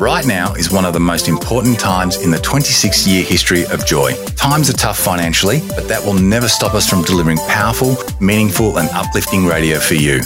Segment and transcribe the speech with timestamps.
[0.00, 3.86] Right now is one of the most important times in the 26 year history of
[3.86, 4.14] Joy.
[4.34, 8.88] Times are tough financially, but that will never stop us from delivering powerful, meaningful, and
[8.90, 10.18] uplifting radio for you.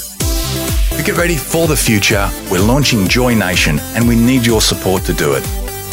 [0.96, 5.02] To get ready for the future, we're launching Joy Nation and we need your support
[5.02, 5.44] to do it.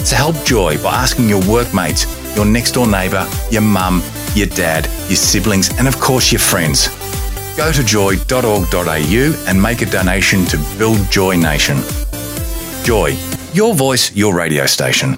[0.06, 4.02] So help Joy by asking your workmates, your next door neighbour, your mum,
[4.36, 6.88] your dad, your siblings, and of course your friends.
[7.58, 11.82] Go to joy.org.au and make a donation to build Joy Nation.
[12.86, 13.18] Joy,
[13.56, 15.18] your voice, your radio station.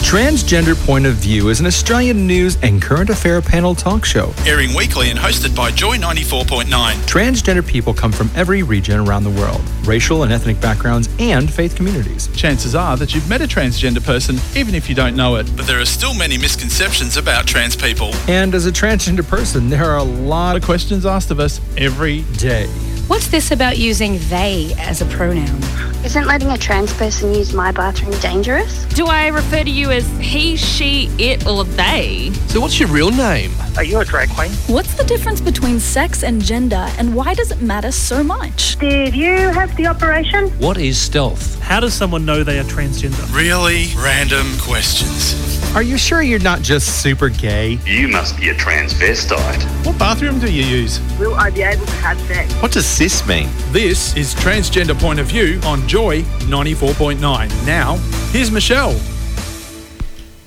[0.00, 4.32] Transgender Point of View is an Australian news and current affair panel talk show.
[4.46, 6.64] Airing weekly and hosted by Joy 94.9.
[7.06, 11.76] Transgender people come from every region around the world, racial and ethnic backgrounds, and faith
[11.76, 12.28] communities.
[12.34, 15.46] Chances are that you've met a transgender person, even if you don't know it.
[15.56, 18.14] But there are still many misconceptions about trans people.
[18.28, 22.22] And as a transgender person, there are a lot of questions asked of us every
[22.38, 22.66] day.
[23.08, 25.62] What's this about using they as a pronoun?
[26.04, 28.84] Isn't letting a trans person use my bathroom dangerous?
[28.84, 32.32] Do I refer to you as he, she, it, or they?
[32.48, 33.52] So, what's your real name?
[33.78, 34.50] Are you a drag queen?
[34.66, 38.76] What's the difference between sex and gender, and why does it matter so much?
[38.80, 40.48] Did you have the operation?
[40.58, 41.60] What is stealth?
[41.60, 43.32] How does someone know they are transgender?
[43.32, 45.62] Really random questions.
[45.76, 47.78] Are you sure you're not just super gay?
[47.86, 49.62] You must be a transvestite.
[49.86, 50.98] What bathroom do you use?
[51.16, 52.52] Will I be able to have sex?
[52.54, 53.48] What does cis mean?
[53.70, 57.20] This is Transgender Point of View on Joy 94.9.
[57.64, 57.94] Now,
[58.32, 58.98] here's Michelle.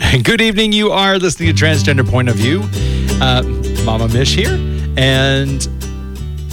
[0.23, 0.73] Good evening.
[0.73, 2.61] You are listening to Transgender Point of View.
[3.21, 3.43] Uh,
[3.85, 4.55] Mama Mish here.
[4.97, 5.61] And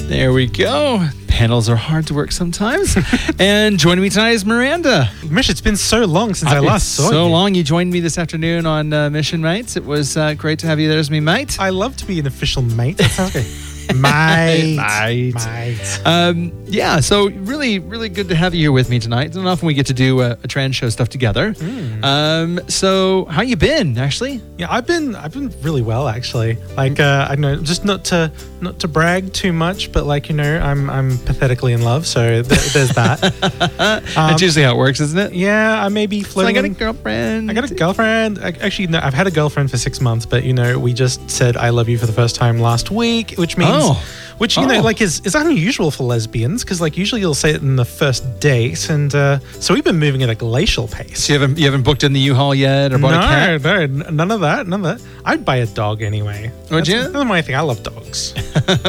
[0.08, 1.08] there we go.
[1.26, 2.96] Panels are hard to work sometimes.
[3.38, 5.10] and joining me tonight is Miranda.
[5.28, 7.14] Mish, it's been so long since I last saw so you.
[7.14, 7.54] So long.
[7.54, 9.76] You joined me this afternoon on uh, Mission Mates.
[9.76, 11.58] It was uh, great to have you there as me mate.
[11.58, 13.00] I love to be an official mate.
[13.88, 15.34] That sounds great.
[15.34, 15.34] Mate.
[15.34, 15.34] Mate.
[15.34, 16.00] Mate.
[16.04, 19.28] Um, yeah, so really, really good to have you here with me tonight.
[19.28, 21.54] It's not often we get to do a, a trans show stuff together.
[21.54, 22.04] Mm.
[22.04, 24.40] Um, so how you been, Ashley?
[24.58, 26.56] Yeah, I've been I've been really well actually.
[26.76, 30.34] Like uh, I know just not to not to brag too much, but like you
[30.34, 33.22] know I'm I'm pathetically in love, so th- there's that.
[33.78, 35.32] um, That's usually how it works, isn't it?
[35.32, 36.54] Yeah, I may be floating.
[36.54, 37.50] So I got a girlfriend.
[37.50, 38.38] I got a girlfriend.
[38.40, 41.30] I, actually, no, I've had a girlfriend for six months, but you know we just
[41.30, 43.70] said I love you for the first time last week, which means.
[43.72, 43.77] Oh.
[43.78, 44.17] No.
[44.38, 44.66] Which you Oh.
[44.66, 47.84] know, like, is, is unusual for lesbians because, like, usually you'll say it in the
[47.84, 51.24] first date, and uh, so we've been moving at a glacial pace.
[51.24, 53.90] So you haven't you haven't booked in the U-Haul yet or bought no, a cat?
[53.90, 55.08] no, none of that, none of that.
[55.24, 56.50] I'd buy a dog anyway.
[56.70, 57.24] Would that's, you?
[57.24, 57.56] My thing.
[57.56, 58.32] I love dogs.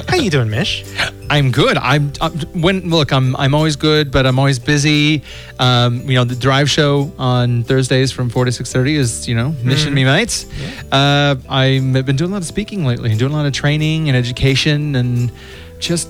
[0.07, 0.85] How are you doing, Mish?
[1.31, 1.77] I'm good.
[1.77, 3.11] I'm, I'm when look.
[3.11, 5.21] I'm I'm always good, but I'm always busy.
[5.59, 9.35] Um, you know, the drive show on Thursdays from four to six thirty is you
[9.35, 9.95] know mission Mhm.
[9.95, 10.45] me mates.
[10.91, 14.07] Uh, I've been doing a lot of speaking lately, and doing a lot of training
[14.09, 15.31] and education, and
[15.79, 16.07] just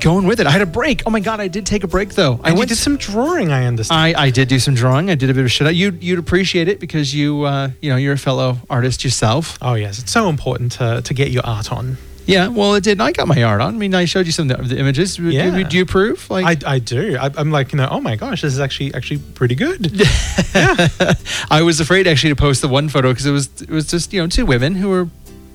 [0.00, 0.46] going with it.
[0.46, 1.02] I had a break.
[1.06, 2.40] Oh my god, I did take a break though.
[2.42, 3.52] I And you went did some drawing.
[3.52, 4.16] I understand.
[4.16, 5.10] I, I did do some drawing.
[5.10, 5.72] I did a bit of shit.
[5.74, 9.58] You you'd appreciate it because you uh, you know you're a fellow artist yourself.
[9.62, 11.96] oh yes, it's so important to to get your art on.
[12.24, 13.00] Yeah, well, it did.
[13.00, 13.74] I got my art on.
[13.74, 15.16] I mean, I showed you some of the images.
[15.16, 15.50] Do- Yeah.
[15.68, 16.30] Do, you approve?
[16.30, 17.16] Like, I, I do.
[17.20, 17.88] I, I'm like you know.
[17.90, 19.90] Oh my gosh, this is actually actually pretty good.
[20.54, 21.14] yeah.
[21.50, 24.12] I was afraid actually to post the one photo because it was it was just
[24.12, 25.08] you know two women who were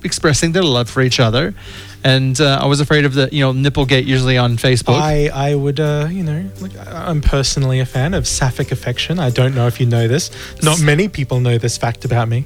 [0.04, 1.54] expressing their love for each other,
[2.04, 5.00] and uh, I was afraid of the you know nipplegate usually on Facebook.
[5.00, 6.50] I I would uh you know
[6.86, 9.18] I- I'm personally a fan of sapphic affection.
[9.18, 10.30] I don't know if you know this.
[10.62, 12.44] Not many people know this fact about me.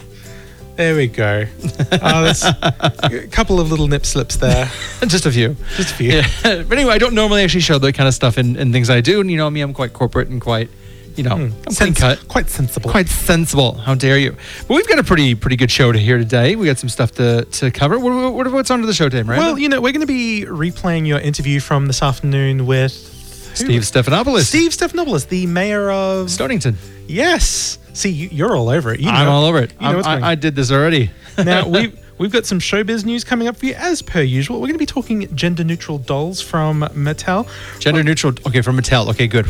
[0.76, 1.44] There we go.
[2.04, 4.70] Oh, that's a couple of little nip slips there.
[5.06, 5.54] just a few.
[5.76, 6.12] Just a few.
[6.12, 6.26] Yeah.
[6.42, 9.00] but anyway, I don't normally actually show that kind of stuff in, in things I
[9.02, 10.70] do, and you know me, I'm quite corporate and quite
[11.16, 11.70] you know hmm.
[11.70, 12.26] Sens- cut.
[12.28, 12.90] Quite sensible.
[12.90, 13.74] Quite sensible.
[13.74, 14.36] How dare you?
[14.68, 16.56] But we've got a pretty pretty good show to hear today.
[16.56, 17.98] We got some stuff to, to cover.
[17.98, 19.46] What, what, what's on to the show today, Miranda?
[19.46, 23.82] Well, you know, we're going to be replaying your interview from this afternoon with Steve
[23.82, 24.44] Stefanopoulos.
[24.44, 26.76] Steve Stefanopoulos, the mayor of Stonnington.
[27.06, 27.78] Yes.
[27.92, 29.00] See, you, you're all over it.
[29.00, 29.72] You I'm all over it.
[29.72, 31.10] You know I'm- what's going I, I did this already.
[31.36, 34.60] now we've we've got some showbiz news coming up for you as per usual.
[34.60, 37.48] We're going to be talking gender neutral dolls from Mattel.
[37.80, 38.32] Gender neutral.
[38.46, 39.08] Okay, from Mattel.
[39.10, 39.44] Okay, good.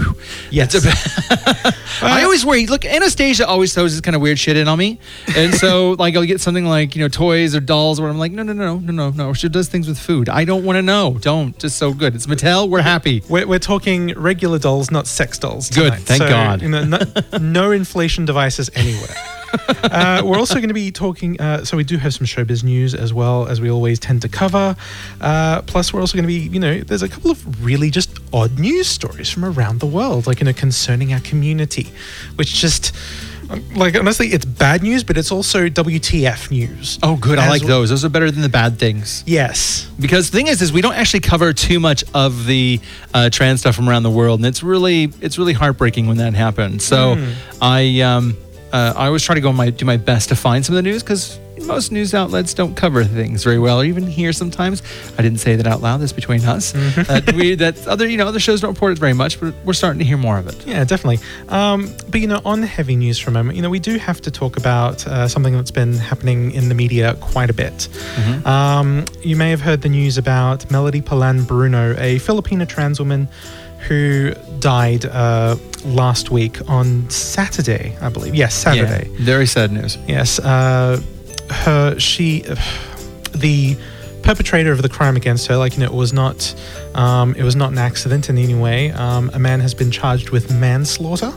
[0.51, 0.75] Yes.
[0.75, 1.73] It's a-
[2.05, 2.67] I uh, always worry.
[2.67, 4.99] Look, Anastasia always throws this kind of weird shit in on me,
[5.37, 8.33] and so like I'll get something like you know toys or dolls, where I'm like,
[8.33, 9.33] no, no, no, no, no, no.
[9.35, 10.31] She does things with food.
[10.31, 11.19] I don't want to know.
[11.21, 11.57] Don't.
[11.59, 12.15] Just so good.
[12.15, 12.69] It's Mattel.
[12.69, 13.23] We're happy.
[13.29, 15.71] We're, we're talking regular dolls, not sex dolls.
[15.71, 16.63] Good, thank So, God.
[16.63, 16.99] You know, no,
[17.41, 19.15] no inflation devices anywhere.
[19.85, 21.41] uh, we're also going to be talking.
[21.41, 24.29] Uh, so we do have some showbiz news as well as we always tend to
[24.29, 24.77] cover.
[25.21, 28.19] Uh, plus, we're also going to be, you know, there's a couple of really just
[28.33, 31.91] odd news stories from around the world, like you know, concerning our community,
[32.37, 32.95] which just.
[33.75, 36.99] Like honestly, it's bad news, but it's also WTF news.
[37.03, 37.39] Oh, good.
[37.39, 37.91] I like well- those.
[37.91, 39.23] Those are better than the bad things.
[39.27, 42.81] Yes, Because the thing is, is we don't actually cover too much of the
[43.13, 46.33] uh, trans stuff from around the world, and it's really, it's really heartbreaking when that
[46.33, 46.83] happens.
[46.85, 47.31] So, Hmm.
[47.61, 48.37] I, um,
[48.73, 50.89] uh, I always try to go my do my best to find some of the
[50.91, 54.83] news because most news outlets don't cover things very well, or even here sometimes.
[55.17, 56.01] I didn't say that out loud.
[56.01, 56.73] That's between us.
[56.83, 57.03] Mm-hmm.
[57.27, 59.73] that we that other you know other shows don't report it very much, but we're
[59.73, 60.67] starting to hear more of it.
[60.67, 61.19] Yeah, definitely.
[61.49, 64.21] Um, but you know, on heavy news for a moment, you know, we do have
[64.23, 67.89] to talk about uh, something that's been happening in the media quite a bit.
[68.47, 73.29] Um, you may have heard the news about Mhelody Palan Bruno, a Filipina trans woman
[73.89, 78.35] who died uh, last week on Saturday, I believe.
[78.35, 79.09] Yes, Saturday.
[79.11, 79.99] Yeah, very sad news.
[80.07, 81.01] Yes, uh,
[81.51, 82.45] her she,
[83.35, 83.77] the
[84.23, 86.55] perpetrator of the crime against her, like you know, it was not,
[86.95, 88.93] um, it was not an accident in any way.
[88.93, 91.33] Um, a man has been charged with manslaughter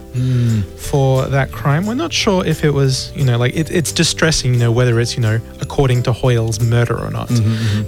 [0.78, 1.88] for that crime.
[1.88, 5.00] We're not sure if it was, you know, like it, it's distressing, you know, whether
[5.00, 7.30] it's you know according to Hoyle's murder or not.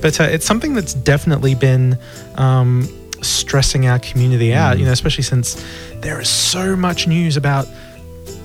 [0.02, 1.98] But uh, it's something that's definitely been.
[2.36, 2.90] Um,
[3.22, 5.64] stressing our community out you know especially since
[6.02, 7.68] there is so much news about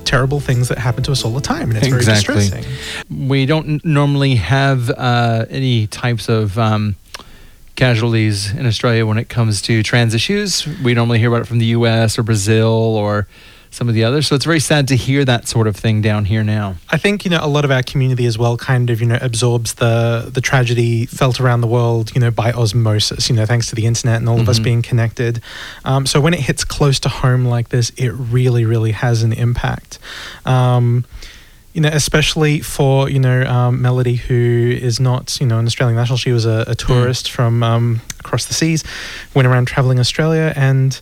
[0.04, 2.64] terrible things that happen to us all the time, and it's very distressing.
[3.10, 6.96] We don't normally have uh, any types of um,
[7.76, 10.66] casualties in Australia when it comes to trans issues.
[10.82, 12.18] We normally hear about it from the U.S.
[12.18, 13.26] or Brazil or
[13.72, 14.26] some of the others.
[14.28, 16.76] So it's very sad to hear that sort of thing down here now.
[16.90, 19.18] I think you know a lot of our community as well kind of you know
[19.20, 23.68] absorbs the the tragedy felt around the world you know by osmosis you know thanks
[23.70, 24.64] to the internet and all of us Mhm.
[24.64, 25.40] being connected.
[25.86, 29.32] Um, so when it hits close to home like this, it really really has an
[29.32, 29.98] impact.
[30.44, 31.04] Um,
[31.72, 35.96] you know, especially for you know um, Mhelody, who is not you know an Australian
[35.96, 36.18] national.
[36.18, 38.84] She was a, a tourist from um, across the seas,
[39.34, 41.00] went around traveling Australia, and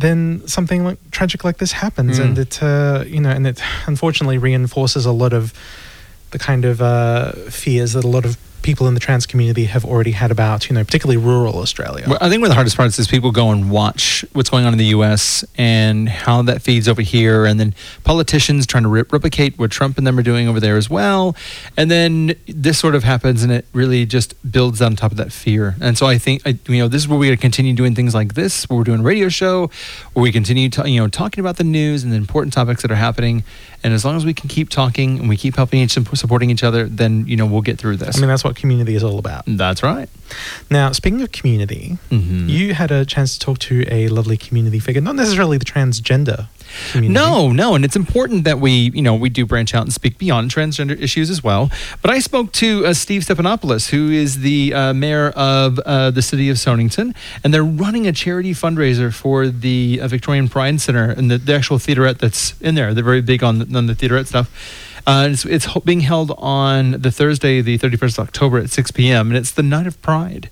[0.00, 2.24] then something like tragic like this happens, Mm.
[2.24, 5.52] and it uh, you know, and it unfortunately reinforces a lot of
[6.30, 9.84] the kind of uh, fears that a lot of people in the trans community have
[9.84, 12.04] already had about you know, particularly rural Australia.
[12.06, 14.64] Well, I think one of the hardest parts is people go and watch what's going
[14.64, 15.44] on in the U.S.
[15.56, 17.74] and how that feeds over here, and then
[18.04, 21.36] politicians trying to re- replicate what Trump and them are doing over there as well.
[21.76, 25.32] And then this sort of happens, and it really just builds on top of that
[25.32, 25.76] fear.
[25.80, 27.94] And so I think I, you know this is where we're going to continue doing
[27.94, 29.70] things like this, where we're doing a radio show,
[30.12, 32.90] where we continue to, you know talking about the news and the important topics that
[32.90, 33.44] are happening.
[33.82, 36.50] And as long as we can keep talking and we keep helping each other, supporting
[36.50, 38.18] each other, then you know we'll get through this.
[38.18, 39.44] I mean, that's what community is all about.
[39.46, 40.08] That's right.
[40.70, 42.48] Now, speaking of community, Mhm.
[42.48, 46.46] you had a chance to talk to a lovely community figure, not necessarily the transgender
[46.92, 47.12] community.
[47.12, 50.18] No, no, and it's important that we, you know, we do branch out and speak
[50.18, 51.68] beyond transgender issues as well.
[52.00, 56.22] But I spoke to uh, Steve Stefanopoulos, who is the uh, mayor of uh, the
[56.22, 57.12] city of Stonnington,
[57.42, 61.54] and they're running a charity fundraiser for the uh, Victorian Pride Center and the, the
[61.56, 62.94] actual theaterette that's in there.
[62.94, 64.48] They're very big on the, on the theaterette stuff.
[65.06, 69.28] Uh, it's, it's being held on the Thursday, the 31st of October at 6 p.m.,
[69.28, 70.50] and it's the Night of Pride.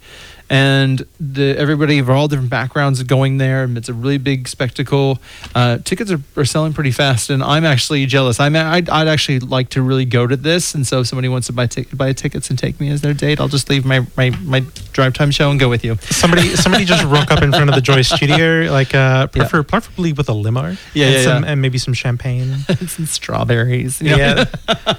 [0.51, 3.65] And the, everybody of all different backgrounds going there.
[3.65, 5.19] and It's a really big spectacle.
[5.55, 8.41] Uh, tickets are, are selling pretty fast, and I'm actually jealous.
[8.41, 10.75] I'm, I'd, I'd actually like to really go to this.
[10.75, 13.15] And so, if somebody wants to buy, tic- buy tickets and take me as their
[13.15, 14.61] date, I'll just leave my, my, my
[14.93, 15.97] drive time show and go with you.
[15.97, 20.13] Somebody, somebody just rock up in front of the Joy Studio, like uh, prefer, preferably
[20.13, 20.77] with a limo.
[20.95, 21.51] Yeah, and yeah, some, yeah.
[21.51, 22.57] and maybe some champagne.
[22.87, 24.01] some strawberries.
[24.01, 24.17] you know?
[24.17, 24.45] Yeah,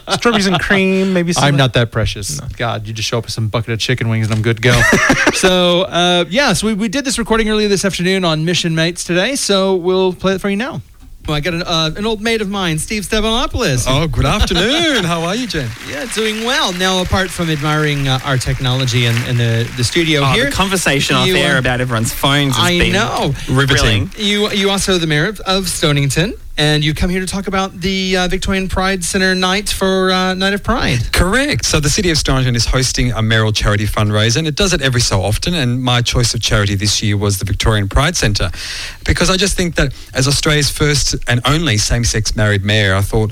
[0.10, 1.14] strawberries and cream.
[1.14, 1.34] Maybe.
[1.34, 2.40] Some I'm not that precious.
[2.40, 4.62] God, you just show up with some bucket of chicken wings and I'm good to
[4.62, 4.82] go.
[5.40, 9.06] So, uh, yeah, so we, we did this recording earlier this afternoon on Mission Mates
[9.06, 10.82] today, so we'll play it for you now.
[11.26, 13.86] Well, I got an, uh, an old mate of mine, Steve Stefanopoulos.
[13.88, 15.06] Oh, good afternoon.
[15.06, 15.70] How are you, Jen?
[15.90, 16.74] Yeah, doing well.
[16.74, 20.52] Now, apart from admiring uh, our technology and, and the, the studio Oh, here, the
[20.52, 23.34] conversation off air about everyone's phones has I been know.
[23.50, 24.12] riveting.
[24.18, 27.72] You you also the mayor of, of Stonnington, and you come here to talk about
[27.72, 31.14] the uh, Victorian Pride Center night for uh, Night of Pride.
[31.14, 31.64] Correct.
[31.64, 34.82] So the City of Stonnington is hosting a Merrill charity fundraiser and it does it
[34.82, 35.54] every so often.
[35.54, 38.52] And my choice of charity this year was the Victorian Pride Centre
[39.06, 43.32] because I just think that as Australia's first and only same-sex married mayor, I thought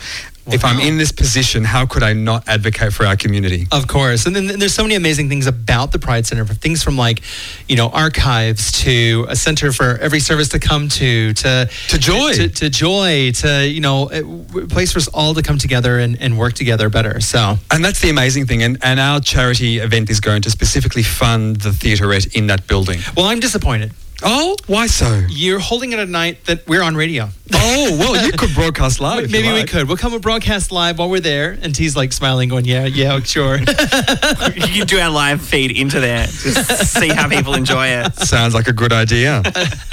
[0.54, 3.68] if I'm in this position, how could I not advocate for our community?
[3.72, 4.25] Of course.
[4.25, 7.22] And then there's so many amazing things about the Pride Center, for things from like,
[7.68, 12.34] you know, archives to a center for every service to come to, to, to joy,
[12.34, 16.20] to, to joy, to, you know, a place for us all to come together and,
[16.22, 17.20] and work together better.
[17.20, 18.63] So, and that's the amazing thing.
[18.63, 23.00] And, and our charity event is going to specifically fund the theaterette in that building.
[23.16, 23.92] Well, I'm disappointed.
[24.24, 25.26] Oh, why so?
[25.30, 27.30] You're holding it at a night that we're on radio.
[27.54, 29.30] Oh, well, you could broadcast live.
[29.32, 29.70] Maybe we like.
[29.70, 29.88] could.
[29.88, 31.52] We'll come and broadcast live while we're there.
[31.62, 33.58] And T's like smiling, going, yeah, yeah, sure.
[33.60, 36.26] you can do our live feed into there.
[36.26, 38.16] Just see how people enjoy it.
[38.16, 39.44] Sounds like a good idea.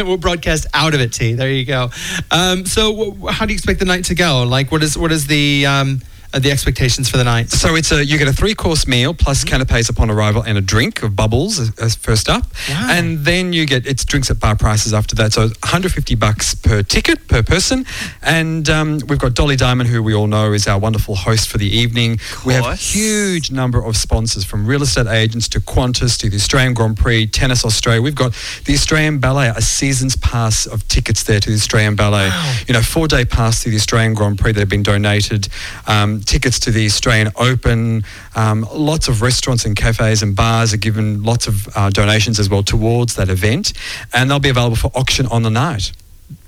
[0.00, 1.34] we'll broadcast out of it, T.
[1.34, 1.90] There you go.
[2.30, 4.44] Um, so, w- how do you expect the night to go?
[4.44, 6.00] Like, what is what is the um,
[6.42, 7.50] the expectations for the night?
[7.50, 10.60] So it's a you get a three course meal plus canapes upon arrival and a
[10.60, 12.88] drink of bubbles as, as first up, Wow.
[12.90, 15.32] and then you get it's drinks at bar prices after that.
[15.32, 17.84] So 150 bucks per ticket per person,
[18.22, 21.58] and um, we've got Dolly Diamond, who we all know is our wonderful host for
[21.58, 22.18] the evening.
[22.44, 26.36] We have a huge number of sponsors from real estate agents to Qantas to the
[26.36, 28.02] Australian Grand Prix, Tennis Australia.
[28.02, 28.32] We've got
[28.64, 32.30] the Australian Ballet, a season's pass of tickets there to the Australian Ballet.
[32.66, 35.48] You know, four day pass to the Australian Grand Prix that have been donated.
[35.86, 38.04] Um, tickets to the Australian Open.
[38.34, 42.48] Um, lots of restaurants and cafes and bars are given lots of uh, donations as
[42.48, 43.72] well towards that event,
[44.12, 45.92] and they'll be available for auction on the night.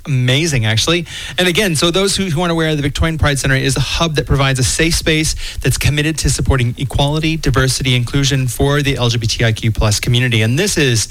[0.06, 1.04] Amazing, actually.
[1.36, 4.14] And again, so those who, who aren't aware, the Victorian Pride Center is a hub
[4.14, 9.74] that provides a safe space that's committed to supporting equality, diversity, inclusion for the LGBTIQ
[9.74, 10.42] plus community.
[10.42, 11.08] And this is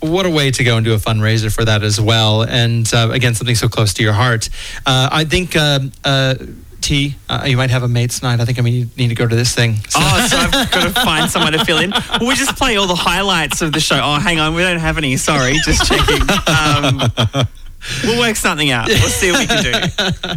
[0.00, 2.42] what a way to go and do a fundraiser for that as well.
[2.42, 4.50] And uh, again, something so close to your heart.
[4.84, 5.56] Uh, I think.
[5.56, 6.34] Uh,
[6.88, 8.40] uh, T, uh, you might have a mates night.
[8.40, 9.76] I think I mean you need to go to this thing.
[9.88, 11.90] So- Oh, so I've got to find someone to fill in.
[11.90, 14.00] Well, we just play all the highlights of the show.
[14.02, 15.16] Oh, hang on, we don't have any.
[15.16, 16.22] Sorry, just checking.
[16.48, 17.46] Um,
[18.04, 18.88] we'll work something out.
[18.88, 20.30] We'll see what we can do.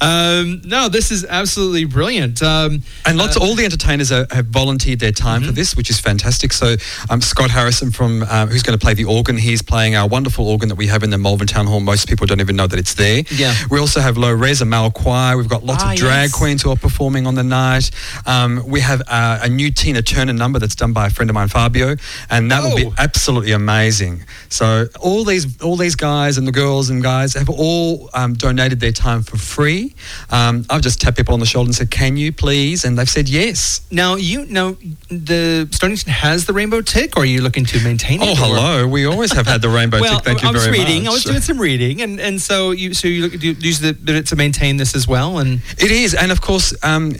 [0.00, 2.42] um, no, this is absolutely brilliant.
[2.42, 5.46] Um, And lots, all the entertainers are, have volunteered their time Mm-hmm.
[5.48, 6.52] for this, which is fantastic.
[6.52, 6.76] So,
[7.08, 10.46] um, Scott Harrison from uh, who's going to play the organ, he's playing our wonderful
[10.46, 11.80] organ that we have in the Malvern Town Hall.
[11.80, 13.22] Most people don't even know that it's there.
[13.30, 13.54] Yeah.
[13.70, 15.36] We also have Low Res, a male choir.
[15.38, 16.34] We've got lots Ah, of drag yes.
[16.38, 17.90] queens who are performing on the night.
[18.26, 21.34] Um, we have uh, a new Tina Turner number that's done by a friend of
[21.34, 21.96] mine, Fabio,
[22.28, 22.94] and that will be Oh.
[22.98, 24.24] absolutely amazing.
[24.50, 28.80] So all these all these guys and the girls and guys have all um, donated
[28.80, 29.94] their time for free.
[30.30, 33.08] Um, I've just tapped people on the shoulder and said, "Can you please?" And they've
[33.08, 33.80] said yes.
[33.90, 34.76] now you know
[35.08, 38.28] the Stonnington has the rainbow tick, or are you looking to maintain it?
[38.28, 38.86] Oh, or- hello.
[38.88, 40.24] We always have had the rainbow well, tick.
[40.24, 41.04] Thank you I was very reading.
[41.04, 41.10] much.
[41.10, 43.92] I was doing some reading, and, and so you so you look do, use the
[43.92, 47.12] bit to maintain this as well, and It is, and of course, um,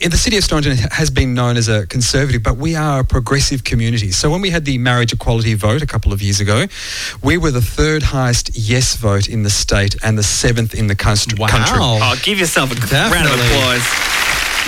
[0.00, 3.04] in the city of Stonnington has been known as a conservative, but we are a
[3.04, 4.10] progressive community.
[4.10, 6.66] So when we had the marriage equality vote a couple of years ago,
[7.22, 10.96] we were the third highest yes vote in the state and the seventh in the
[10.96, 11.38] country.
[11.38, 11.46] Wow.
[11.48, 11.78] country.
[11.78, 12.74] Oh, give yourself a
[13.12, 14.15] round of applause.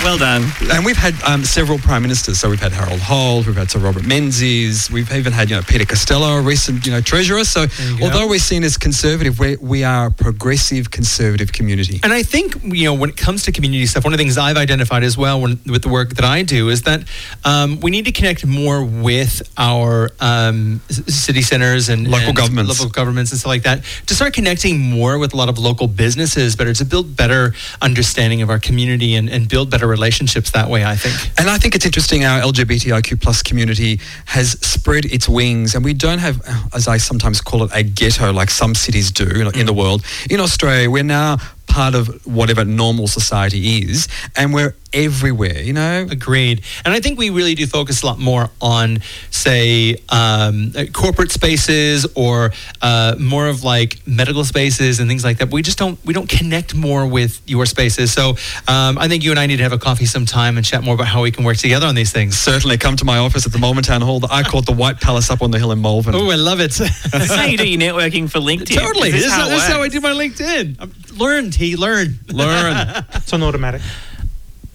[0.01, 0.43] Well done.
[0.71, 2.39] And we've had um, several prime ministers.
[2.39, 5.61] So we've had Harold Holt, we've had Sir Robert Menzies, we've even had you know
[5.61, 7.43] Peter Costello, a recent you know treasurer.
[7.43, 7.65] So
[8.01, 11.99] although we're seen as conservative, we we are a progressive conservative community.
[12.01, 14.37] And I think you know when it comes to community stuff, one of the things
[14.37, 17.03] I've identified as well when, with the work that I do is that
[17.43, 22.79] um, we need to connect more with our um, city centers and Local and governments.
[22.79, 25.87] local governments and stuff like that to start connecting more with a lot of local
[25.87, 30.69] businesses, better to build better understanding of our community and, and build better relationships that
[30.69, 30.85] way.
[30.85, 31.15] I think.
[31.39, 35.93] And I think it's interesting our LGBTIQ plus community has spread its wings and we
[35.93, 36.41] don't have,
[36.73, 39.77] as I sometimes call it, a ghetto like some cities do in, in the mm.
[39.77, 40.03] world.
[40.29, 41.37] In Australia, we're now
[41.69, 46.07] part of whatever normal society is and we're everywhere, you know?
[46.09, 46.61] Agreed.
[46.83, 48.99] And I think we really do focus a lot more on,
[49.29, 55.51] say, um, corporate spaces or uh, more of like medical spaces and things like that.
[55.51, 58.11] We just don't we don't connect more with your spaces.
[58.11, 58.31] So
[58.67, 60.95] um, I think you and I need to have a coffee sometime and chat more
[60.95, 62.37] about how we can work together on these things.
[62.37, 64.21] Certainly come to my office at the Malvern Town Hall.
[64.29, 66.15] I call it the White Palace up on the hill in Malvern.
[66.15, 66.71] Oh, I love it.
[66.71, 68.75] this how you do your networking for LinkedIn?
[68.75, 69.11] totally.
[69.11, 70.81] This, this is how it this is how I do my LinkedIn.
[70.81, 72.31] Um, Learn, He learned.
[72.31, 73.05] Learn.
[73.13, 73.81] It's on automatic.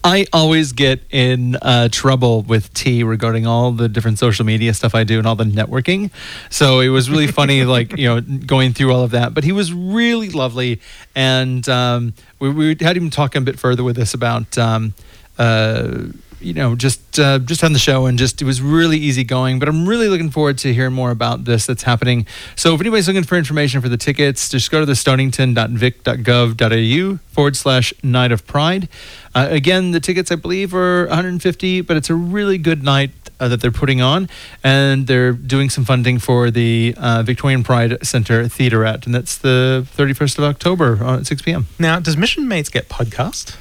[0.06, 4.94] I always get in uh, trouble with T regarding all the different social media stuff
[4.94, 6.10] I do and all the networking.
[6.50, 9.32] So it was really funny, like you know, going through all of that.
[9.32, 10.82] But he was really lovely,
[11.14, 14.58] and um, we, we had him talk a bit further with us about.
[14.58, 14.92] Um,
[15.38, 16.08] uh,
[16.44, 19.58] you know, just uh, just on the show, and just it was really easy going.
[19.58, 22.26] But I'm really looking forward to hearing more about this that's happening.
[22.56, 27.56] So if anybody's looking for information for the tickets, just go to the stonnington.vic.gov.au forward
[27.56, 28.88] slash Night of Pride.
[29.34, 33.10] Uh, again, the tickets I believe are 150, but it's a really good night
[33.40, 34.28] uh, that they're putting on,
[34.62, 39.36] and they're doing some funding for the uh, Victorian Pride Center Theatre at, and that's
[39.36, 41.66] the 31st of October uh, at 6 p.m.
[41.78, 43.56] Now, does Mission Mates get podcast?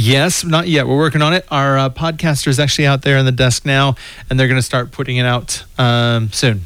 [0.00, 0.86] Yes, not yet.
[0.86, 1.44] We're working on it.
[1.50, 3.96] Our uh, podcaster is actually out there in the desk now,
[4.30, 6.60] and they're going to start putting it out um, soon.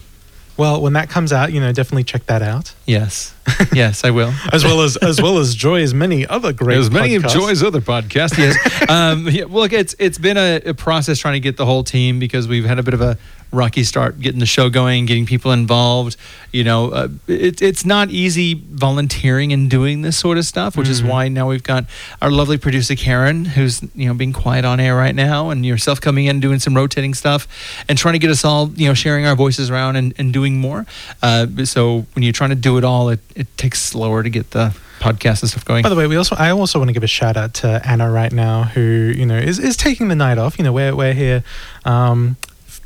[0.58, 2.74] Well, when that comes out, you know, definitely check that out.
[2.84, 3.34] Yes,
[3.72, 4.34] yes, I will.
[4.52, 6.76] as well as as well as Joy's many other great.
[6.76, 7.26] As many of.
[7.26, 8.54] Joy's other podcasts, yes.
[8.90, 11.84] um, yeah, well, look, it's it's been a, a process trying to get the whole
[11.84, 13.16] team because we've had a bit of a
[13.52, 16.16] rocky start getting the show going, getting people involved.
[16.52, 20.88] You know, uh, it, it's not easy volunteering and doing this sort of stuff, which
[20.88, 21.08] is Mhm.
[21.08, 21.84] why now we've got
[22.20, 26.00] our lovely producer Karen, who's you know being quiet on air right now, and yourself
[26.00, 27.46] coming in doing some rotating stuff
[27.88, 30.58] and trying to get us all you know sharing our voices around and, and doing
[30.60, 30.86] more.
[31.22, 34.50] Uh, so when you're trying to do it all, it, it takes slower to get
[34.52, 35.82] the podcast and stuff going.
[35.82, 38.10] By the way, we also I also want to give a shout out to Anna
[38.10, 38.80] right now, who
[39.16, 40.58] you know is, is taking the night off.
[40.58, 41.42] You know, we're we're here,
[41.84, 42.36] um,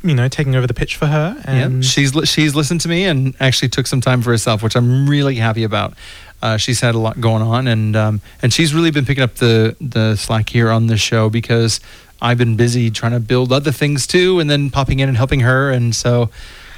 [0.03, 1.41] you know, taking over the pitch for her.
[1.45, 4.63] And yeah, she's li- she's listened to me and actually took some time for herself,
[4.63, 5.93] which I'm really happy about.
[6.41, 9.35] Uh, she's had a lot going on, and um, and she's really been picking up
[9.35, 11.79] the the slack here on this show because
[12.21, 15.41] I've been busy trying to build other things too, and then popping in and helping
[15.41, 16.29] her, and so.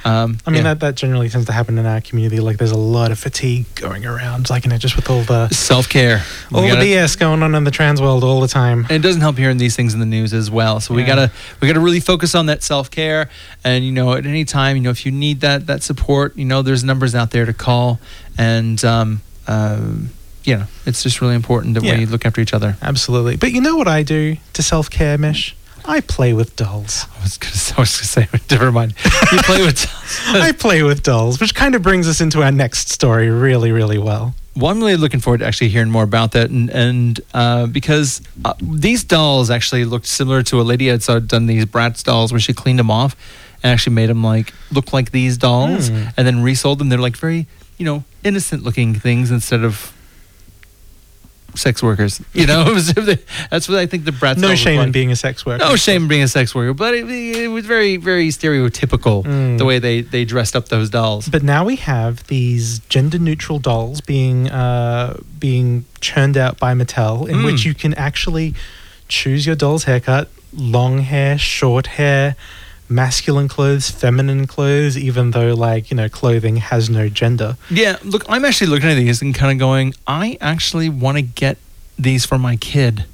[0.04, 0.74] Um, I mean yeah.
[0.74, 2.40] that that generally tends to happen in our community.
[2.40, 4.48] Like, there's a lot of fatigue going around.
[4.50, 6.22] Like, you know, just with all the self care,
[6.54, 8.80] all the BS going on in the trans world all the time.
[8.84, 10.80] And it doesn't help hearing these things in the news as well.
[10.80, 11.30] So we gotta
[11.60, 13.28] we gotta really focus on that self care.
[13.64, 16.44] And you know, at any time, you know, if you need that that support, you
[16.44, 18.00] know, there's numbers out there to call.
[18.38, 20.10] And um, um,
[20.44, 21.98] you know, it's just really important that Yeah.
[21.98, 22.76] we look after each other.
[22.80, 23.36] Absolutely.
[23.36, 25.54] But you know what I do to self care, Mish?
[25.90, 27.06] I play with dolls.
[27.18, 28.94] I was was gonna say, never mind.
[29.32, 29.76] You play with.
[29.84, 30.20] Dolls.
[30.42, 33.98] I play with dolls, which kind of brings us into our next story really, really
[33.98, 34.34] well.
[34.56, 38.20] Well, I'm really looking forward to actually hearing more about that, and and uh, because
[38.44, 42.32] uh, these dolls actually looked similar to a lady had saw done these Bratz dolls
[42.32, 43.14] where she cleaned them off
[43.62, 46.08] and actually made them like look like these dolls, Hmm.
[46.16, 46.88] and then resold them.
[46.88, 47.46] They're like very
[47.78, 49.92] you know innocent looking things instead of
[51.54, 52.20] sex workers.
[52.32, 52.74] You know,
[53.50, 54.38] that's what I think the Bratz.
[54.38, 55.64] No shame look in being a sex worker.
[55.64, 59.58] No shame in being a sex worker, but it, it was very, very stereotypical Mm.
[59.58, 61.28] the way they, they dressed up those dolls.
[61.28, 67.28] But now we have these gender neutral dolls being uh, being churned out by Mattel,
[67.28, 67.44] in Mm.
[67.44, 68.54] which you can actually
[69.08, 72.36] choose your doll's haircut: long hair, short hair,
[72.90, 74.98] masculine clothes, feminine clothes.
[74.98, 77.56] Even though, like you know, clothing has no gender.
[77.70, 81.22] Yeah, look, I'm actually looking at these and kind of going, I actually want to
[81.22, 81.56] get
[81.98, 83.04] these for my kid.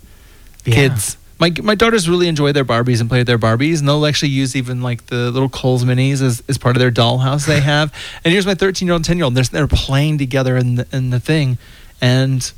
[0.65, 0.75] Yeah.
[0.75, 1.17] Kids.
[1.39, 4.31] My, my daughters really enjoy their Barbies and play with their Barbies, and they'll actually
[4.31, 7.93] use even like the little Coles minis as, as part of their dollhouse they have.
[8.25, 9.35] And here's my 13 year old, 10 year old.
[9.35, 11.59] They're, they're playing together in the, in the thing,
[12.01, 12.51] and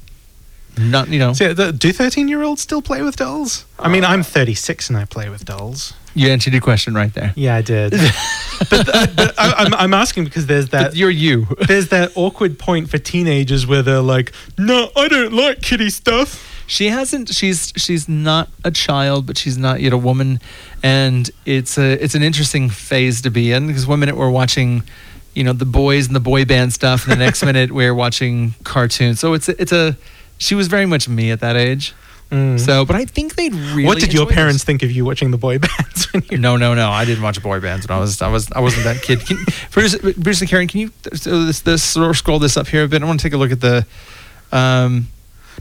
[0.79, 3.65] not, you know, So, yeah, the, do thirteen-year-olds still play with dolls?
[3.79, 5.95] I mean, I'm 36 and I play with dolls.
[6.19, 7.33] You answered your question right there.
[7.37, 7.93] Yeah, I did.
[8.71, 11.47] but th- but I, I'm, I'm asking because there's that But you're you.
[11.69, 16.45] there's that awkward point for teenagers where they're like, "No, I don't like kitty stuff."
[16.67, 17.31] She hasn't.
[17.31, 20.41] She's she's not a child, but she's not yet a woman,
[20.83, 24.83] and it's a it's an interesting phase to be in because one minute we're watching,
[25.35, 28.55] you know, the boys and the boy band stuff, and the next minute we're watching
[28.65, 29.21] cartoons.
[29.21, 29.97] So it's a, it's a.
[30.37, 31.95] She was very much me at that age.
[32.31, 32.61] Mm.
[32.61, 33.87] So, but I think they'd really.
[33.87, 34.65] what did your parents this.
[34.65, 36.13] think of you watching the boy bands?
[36.13, 36.91] When you No, no, no.
[36.91, 39.25] I didn't watch boy bands when I was I was I wasn't that kid.
[39.25, 39.39] Can,
[39.71, 43.03] producer, producer Karen, can you so this this scroll this up here a bit?
[43.03, 43.87] I want to take a look at the.
[44.53, 45.09] Um,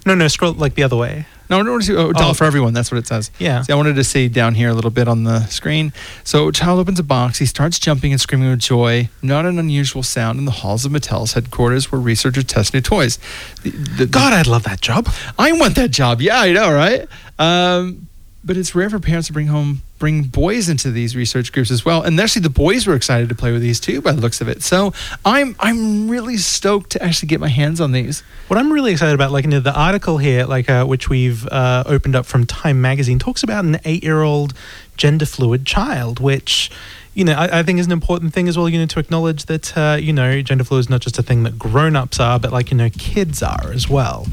[0.05, 1.25] no, no, scroll like the other way.
[1.49, 2.33] No, I want to see oh, doll Oh.
[2.33, 2.73] for everyone.
[2.73, 3.31] That's what it says.
[3.39, 3.61] Yeah.
[3.61, 5.93] See, I wanted to see down here a little bit on the screen.
[6.23, 7.39] So, child opens a box.
[7.39, 9.09] He starts jumping and screaming with joy.
[9.21, 13.17] Not an unusual sound in the halls of Mattel's headquarters, where researchers test new toys.
[13.63, 15.07] The- the- God, I'd love that job.
[15.39, 16.21] I want that job.
[16.21, 17.07] Yeah, I know, right?
[17.39, 18.07] Um,
[18.43, 21.83] but it's rare for parents to bring home bring boys into these research groups as
[21.83, 22.03] well.
[22.03, 24.47] And actually, the boys were excited to play with these too, by the looks of
[24.47, 24.63] it.
[24.63, 24.93] So
[25.25, 28.21] I'm I'm really stoked to actually get my hands on these.
[28.47, 31.47] What I'm really excited about, like you know, the article here, like uh, which we've
[31.47, 34.53] uh, opened up from Time Magazine, talks about an eight-year-old
[34.95, 36.69] gender fluid child, which
[37.13, 38.69] you know I, I think is an important thing as well.
[38.69, 41.43] You know, to acknowledge that uh, you know gender fluid is not just a thing
[41.43, 44.27] that grown-ups are, but like you know kids are as well.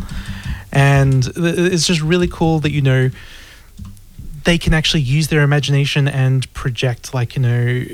[0.70, 3.10] And th- it's just really cool that you know
[4.44, 7.84] they can actually use their imagination and project like you know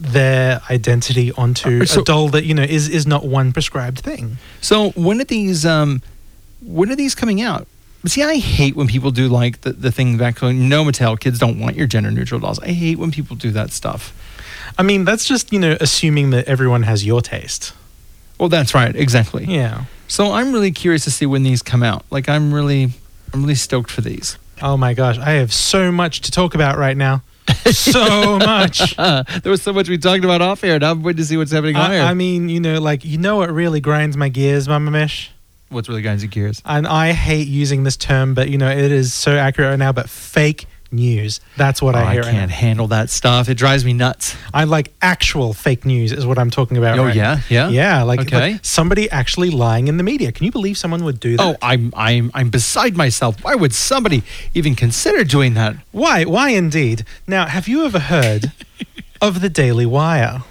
[0.00, 4.00] their identity onto Uh, so- a doll that you know is is not one prescribed
[4.00, 4.38] thing.
[4.60, 6.02] So when are these um
[6.62, 7.66] when are these coming out?
[8.06, 11.38] See, I hate when people do like the, the thing back going, no, Mattel, kids
[11.38, 12.58] don't want your gender neutral dolls.
[12.60, 14.12] I hate when people do that stuff.
[14.76, 17.72] I mean, that's just you know assuming that everyone has your taste.
[18.38, 19.44] Well, that's right, exactly.
[19.46, 19.84] Yeah.
[20.08, 22.04] So I'm really curious to see when these come out.
[22.10, 22.90] Like, I'm really,
[23.32, 24.36] I'm really stoked for these.
[24.64, 27.22] Oh my gosh, I have so much to talk about right now.
[27.70, 28.96] so much.
[28.96, 30.78] there was so much we talked about off air.
[30.78, 32.02] Now I'm waiting to see what's happening on I, air.
[32.06, 35.30] I mean, you know, like you know what really grinds my gears, Mama Mish?
[35.68, 36.62] what's really grinds your gears?
[36.64, 39.92] And I hate using this term, but you know it is so accurate right now.
[39.92, 41.40] But fake news.
[41.56, 42.22] That's what Oh, I I hear.
[42.22, 43.48] right can't handle that stuff.
[43.48, 44.36] It drives me nuts.
[44.54, 46.98] I like actual fake news is what I'm talking about.
[46.98, 47.40] Oh, right yeah?
[47.50, 47.68] Yeah?
[47.68, 48.02] yeah.
[48.02, 48.52] Like, Okay.
[48.52, 50.32] like somebody actually lying in the media.
[50.32, 51.42] Can you believe someone would do that?
[51.44, 53.42] Oh, I'm I'm I'm beside myself.
[53.44, 54.22] Why would somebody
[54.54, 55.76] even consider doing that?
[55.92, 56.24] Why?
[56.24, 57.04] Why indeed?
[57.26, 58.52] Now, have you ever heard
[59.20, 60.42] of the Daily Wire?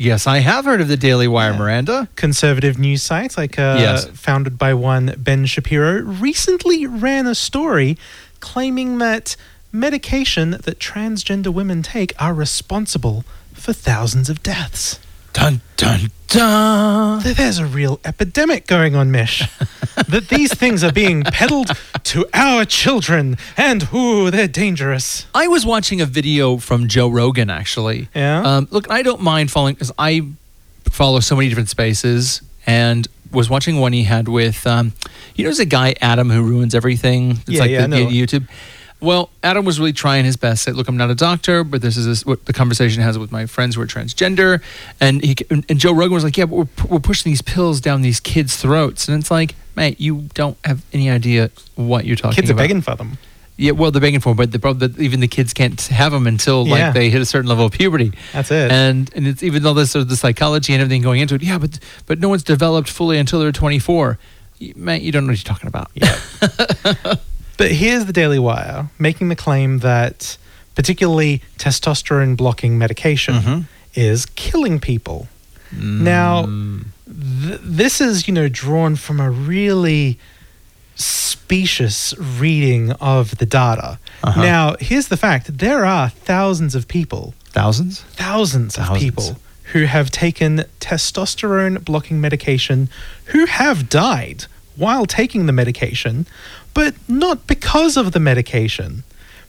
[0.00, 2.06] Yes, I have heard of the Daily Wire, Miranda.
[2.14, 4.06] Conservative news site, like uh, Yes.
[4.14, 7.98] founded by one Ben Shapiro, recently ran a story
[8.38, 9.34] claiming that
[9.72, 14.98] medication that transgender women take are responsible for thousands of deaths.
[15.32, 17.22] Dun dun dun.
[17.22, 19.42] There's a real epidemic going on, Mish.
[20.08, 21.70] that these things are being peddled
[22.04, 25.26] to our children, and ooh, they're dangerous.
[25.34, 28.08] I was watching a video from Joe Rogan actually.
[28.14, 28.42] Yeah?
[28.42, 30.28] Um, look, I don't mind following because I
[30.84, 34.94] follow so many different spaces and was watching one he had with, um,
[35.34, 37.32] you know, there's a guy Adam who ruins everything.
[37.32, 38.48] It's Yeah, like yeah, the, the YouTube.
[39.00, 40.64] Well, Adam was really trying his best.
[40.64, 43.30] Said, "Look, I'm not a doctor, but this is this, what the conversation has with
[43.30, 44.60] my friends who are transgender."
[45.00, 48.02] And he and, Joe Rogan was like, "Yeah, but we're, we're pushing these pills down
[48.02, 52.30] these kids' throats," and it's like, mate, you don't have any idea what you're talking
[52.30, 52.36] about.
[52.40, 53.18] Kids are begging for them.
[53.56, 56.12] Yeah, well, they're begging for, 'em, but the problem that even the kids can't have
[56.12, 56.92] them until like Yeah.
[56.92, 58.12] they hit a certain level of puberty.
[58.32, 58.70] That's it.
[58.72, 61.42] And and it's even though there's sort of the psychology and everything going into it.
[61.42, 64.18] Yeah, but but no one's developed fully until they're 24.
[64.58, 65.90] You, man, you don't know what you're talking about.
[65.94, 66.18] Yeah.
[67.58, 70.38] But here's the Daily Wire making the claim that
[70.74, 73.60] particularly testosterone blocking medication Mm-hmm.
[73.94, 75.28] is killing people.
[75.72, 76.84] Now, Mm.
[77.42, 80.18] th- this is, you know, drawn from a really
[80.94, 83.98] specious reading of the data.
[84.22, 84.40] Uh-huh.
[84.42, 88.00] Now, here's the fact there are thousands of people, Thousands.
[88.12, 89.02] thousands, of Thousands.
[89.04, 89.38] people
[89.72, 92.88] who have taken testosterone blocking medication
[93.26, 94.44] who have died
[94.76, 96.26] while taking the medication,
[96.78, 98.90] but not because of the medication.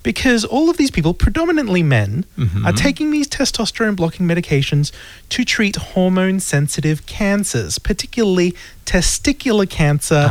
[0.02, 2.65] Because all of these people, predominantly men, Mm-hmm.
[2.65, 4.92] are taking these testosterone blocking medications
[5.34, 8.50] to treat hormone sensitive cancers, particularly
[8.86, 10.24] testicular cancer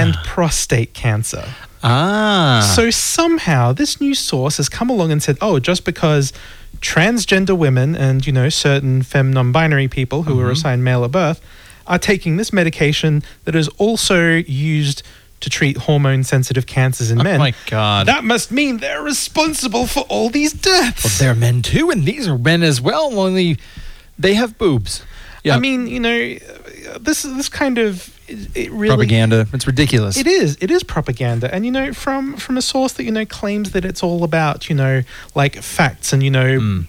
[0.00, 1.44] and prostate cancer.
[1.82, 2.72] Ah.
[2.76, 6.32] So somehow this new source has come along and said, "Oh, just because
[6.80, 10.46] transgender women and you know certain femme non-binary people who Mm-hmm.
[10.46, 11.40] are assigned male at birth
[11.86, 14.18] are taking this medication that is also
[14.72, 15.02] used
[15.40, 18.06] to treat hormone-sensitive cancers in oh men." Oh my God.
[18.06, 21.04] That must mean they're responsible for all these deaths.
[21.04, 23.18] Well, they're men too, and these are men as well.
[23.18, 23.58] Only
[24.18, 25.02] they have boobs.
[25.42, 25.56] Yeah.
[25.56, 26.36] I mean, you know,
[27.00, 29.46] this this kind of it, really propaganda.
[29.52, 30.16] It's ridiculous.
[30.16, 30.56] It is.
[30.60, 33.84] It is propaganda, and you know, from from a source that you know claims that
[33.84, 35.02] it's all about you know
[35.34, 36.80] like facts, and you know, Hmm.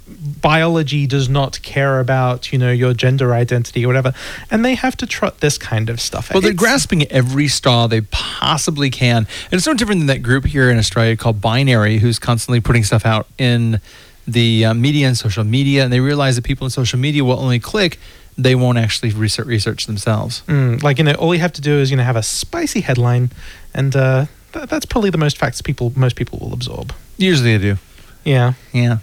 [0.42, 4.14] biology does not care about you know your gender identity or whatever,
[4.52, 6.32] and they have to trot this kind of stuff.
[6.34, 9.18] Well, they're It's- grasping every straw they possibly can.
[9.52, 12.84] And it's no different than that group here in Australia called Binary, who's constantly putting
[12.84, 13.80] stuff out in
[14.28, 15.84] the uh, media and social media.
[15.84, 18.00] And they realize that people in social media will only click,
[18.38, 20.44] they won't actually research, research themselves.
[20.48, 22.82] Mm, like you know, all you have to do is you know have a spicy
[22.82, 23.32] headline,
[23.74, 26.94] and uh, th- that's probably the most facts people most people will absorb.
[27.18, 27.78] Usually they do.
[28.24, 28.54] Yeah.
[28.74, 28.98] Yeah.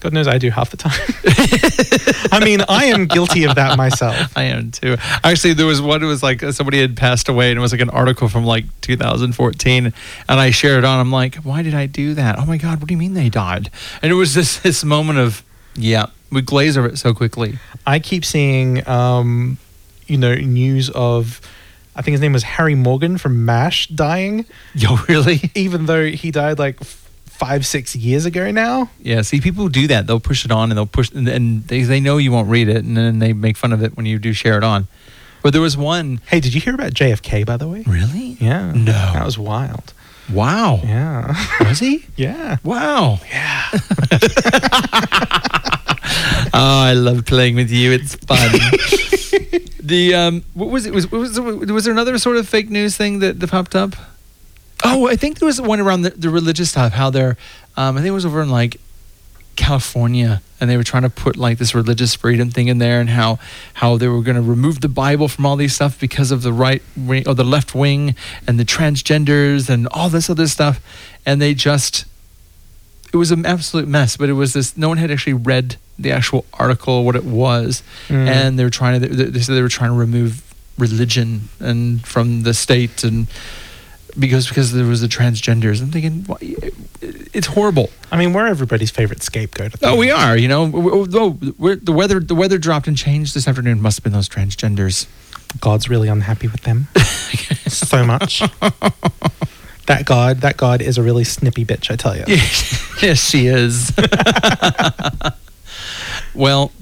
[0.00, 0.92] God knows I do half the time.
[2.30, 4.14] I mean, I am guilty of that myself.
[4.36, 4.96] I am too.
[5.24, 6.02] Actually, there was one.
[6.02, 8.66] It was like somebody had passed away, and it was like an article from like
[8.82, 9.94] 2014, and
[10.28, 11.00] I shared it on.
[11.00, 12.38] I'm like, why did I do that?
[12.38, 13.70] Oh my god, what do you mean they died?
[14.02, 15.42] And it was this this moment of,
[15.74, 17.58] yeah, we glaze over it so quickly.
[17.86, 19.58] I keep seeing, um,
[20.06, 21.40] you know, news of,
[21.94, 24.46] I think his name was Harry Morgan from MASH dying.
[24.74, 25.50] Yo, really?
[25.54, 26.82] Even though he died like
[27.26, 28.90] five, six years ago now.
[29.00, 30.06] Yeah, see, people do that.
[30.06, 32.68] They'll push it on, and they'll push, and, and they they know you won't read
[32.68, 34.88] it, and then they make fun of it when you do share it on.
[35.42, 36.20] But there was one.
[36.26, 37.84] Hey, did you hear about JFK, by the way?
[37.86, 38.36] Really?
[38.40, 38.72] Yeah.
[38.72, 38.92] No.
[38.92, 39.92] That was wild.
[40.32, 40.80] Wow.
[40.82, 41.34] Yeah.
[41.60, 42.06] Was he?
[42.16, 42.56] Yeah.
[42.64, 43.20] Wow.
[43.30, 43.70] Yeah.
[46.54, 47.90] oh, I love playing with you.
[47.92, 48.52] It's fun.
[49.80, 50.94] the um, what was it?
[50.94, 53.96] Was was was there another sort of fake news thing that, that popped up?
[54.84, 56.92] Oh, I think there was one around the, the religious stuff.
[56.92, 57.36] How they're,
[57.76, 58.80] um, I think it was over in like
[59.56, 63.10] California, and they were trying to put like this religious freedom thing in there, and
[63.10, 63.40] how
[63.74, 66.52] how they were going to remove the Bible from all these stuff because of the
[66.52, 68.14] right wing or the left wing
[68.46, 70.80] and the transgenders and all this other stuff,
[71.26, 72.04] and they just
[73.12, 74.16] it was an absolute mess.
[74.16, 77.82] But it was this no one had actually read the actual article what it was,
[78.08, 78.26] Mm.
[78.28, 80.42] and they were trying to they, they said they were trying to remove
[80.78, 83.26] religion and from the state and
[84.18, 85.80] because because there was the transgenders.
[85.82, 86.26] I'm thinking
[87.32, 87.90] it's horrible.
[88.10, 89.74] I mean, we're everybody's favorite scapegoat.
[89.82, 90.36] Oh, we are.
[90.36, 93.80] You know, we're, the weather the weather dropped and changed this afternoon.
[93.80, 95.06] Must have been those transgenders.
[95.60, 96.88] God's really unhappy with them
[97.68, 98.42] so much.
[99.86, 102.24] that God, that God is a really snippy bitch, I tell you.
[103.02, 103.92] yes, she is.
[106.34, 106.72] well,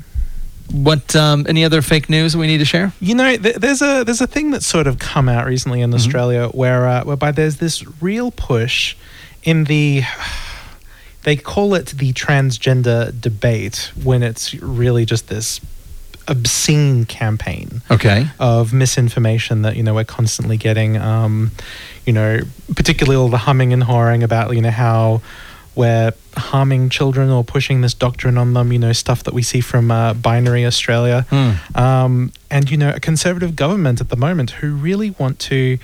[0.72, 1.14] what?
[1.14, 2.92] Um, any other fake news we need to share?
[3.00, 5.94] You know, th- there's a there's a thing that's sort of come out recently in
[5.94, 8.96] Australia where uh, whereby there's this real push
[9.42, 10.02] in the
[11.22, 15.60] they call it the transgender debate when it's really just this
[16.28, 18.26] obscene campaign Okay.
[18.38, 21.50] of misinformation that you know we're constantly getting um,
[22.06, 22.40] you know
[22.74, 25.20] particularly all the humming and hawing about you know how
[25.76, 29.60] we're harming children or pushing this doctrine on them you know stuff that we see
[29.60, 31.52] from uh, binary australia Hmm.
[31.76, 35.78] um, and you know a conservative government at the moment who really want to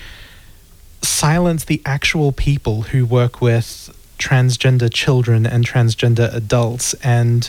[1.03, 7.49] silence the actual people who work with transgender children and transgender adults and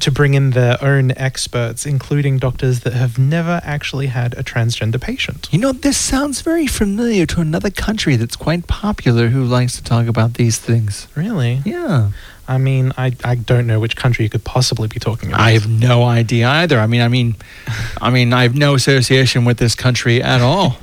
[0.00, 5.00] to bring in their own experts, including doctors that have never actually had a transgender
[5.00, 5.48] patient.
[5.50, 9.82] You know, this sounds very familiar to another country that's quite popular who likes to
[9.82, 11.08] talk about these things.
[11.14, 11.62] Really?
[11.64, 12.10] Yeah.
[12.48, 15.40] I mean, I, I don't know which country you could possibly be talking about.
[15.40, 16.78] I have no idea either.
[16.78, 17.36] I mean, I mean,
[18.00, 20.78] I mean, I have no association with this country at all.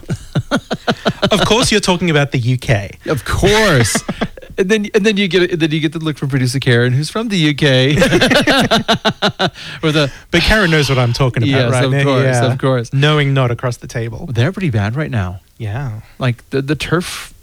[1.32, 3.08] of course, you're talking about the UK.
[3.08, 4.04] Of course.
[4.58, 6.94] and then and then you get and then you get the look from producer Karen,
[6.94, 7.62] who's from the UK.
[9.84, 11.86] or the But Karen knows what I'm talking about, Yes, right?
[11.86, 12.52] of course, Yeah.
[12.52, 12.94] of course.
[12.94, 14.28] Knowing not across the table.
[14.32, 15.42] they're pretty bad right now.
[15.58, 17.34] Yeah, Like the the turf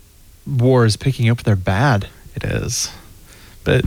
[0.46, 1.42] war is picking up.
[1.42, 2.08] They're bad.
[2.34, 2.90] it is.
[3.64, 3.84] But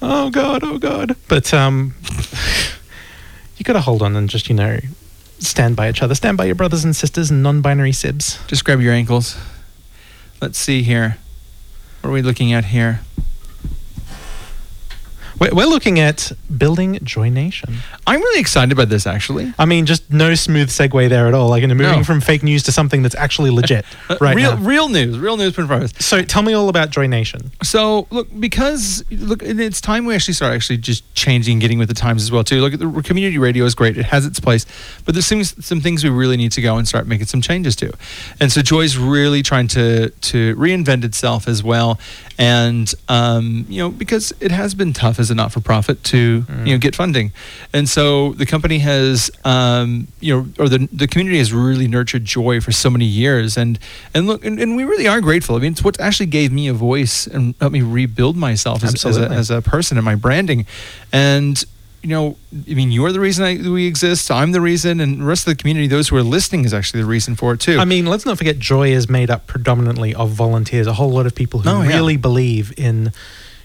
[0.00, 1.16] oh god, oh god.
[1.28, 1.94] But um,
[3.56, 4.78] you got to hold on and just you know
[5.38, 8.38] stand by each other, stand by your brothers and sisters and non-binary sibs.
[8.46, 9.36] Just grab your ankles.
[10.40, 11.18] Let's see here.
[12.06, 13.00] What are we looking at here?
[15.38, 17.76] We're, looking at building Joy Nation.
[18.06, 19.52] I'm really excited about this actually.
[19.58, 21.48] I mean, just no smooth segue there at all.
[21.48, 22.04] Like, know, moving No.
[22.04, 24.62] from fake news to something that's actually legit uh, right real now.
[24.64, 26.04] real news, real news put in front of us.
[26.04, 27.50] So, tell me all about Joy Nation.
[27.62, 31.94] So look, because look, it's time we actually start actually just changing, getting with the
[31.94, 32.60] times as well too.
[32.60, 34.64] Look, the community radio is great; it has its place,
[35.04, 37.76] but there's some some things we really need to go and start making some changes
[37.76, 37.92] to.
[38.40, 41.98] And so Joy's really trying to to reinvent itself as well,
[42.38, 46.44] and um, you know because it has been tough as a not for profit to
[46.64, 47.32] you know get funding,
[47.72, 52.24] and so the company has um, you know or the the community has really nurtured
[52.24, 53.78] Joy for so many years, and
[54.14, 55.56] and look, and, and we really are grateful.
[55.56, 59.04] I mean, it's what actually gave me a voice and helped me rebuild myself as,
[59.04, 60.66] as, a, as a person and my branding.
[61.12, 61.64] And,
[62.06, 62.36] you know,
[62.70, 64.30] I mean, you're the reason I, we exist.
[64.30, 65.00] I'm the reason.
[65.00, 67.52] And the rest of the community, those who are listening, is actually the reason for
[67.52, 67.78] it, too.
[67.80, 71.26] I mean, let's not forget Joy is made up predominantly of volunteers, a whole lot
[71.26, 71.88] of people who Oh, yeah.
[71.96, 73.10] really believe in,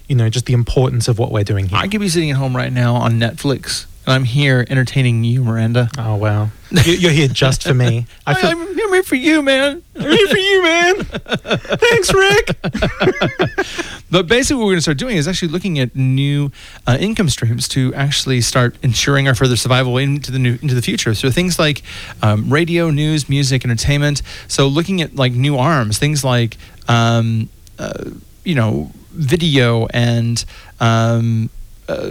[0.07, 1.77] you know, just the importance of what we're doing here.
[1.77, 5.43] I could be sitting at home right now on Netflix, and I'm here entertaining you,
[5.43, 5.89] Miranda.
[5.97, 6.49] oh, wow.
[6.71, 8.05] You- You're here just for me.
[8.27, 9.83] I feel, I'm, I'm here for you, man.
[9.95, 10.95] I'm here for you, man.
[11.03, 12.57] Thanks, Rick.
[14.11, 16.51] But basically, what we're going to start doing is actually looking at new
[16.85, 20.81] uh, income streams to actually start ensuring our further survival into the new into the
[20.81, 21.15] future.
[21.15, 21.81] So things like
[22.21, 24.21] um, radio, news, music, entertainment.
[24.49, 26.57] So looking at like new arms, things like
[26.89, 27.47] um,
[27.79, 28.11] uh,
[28.43, 30.43] you know video and
[30.81, 31.49] um,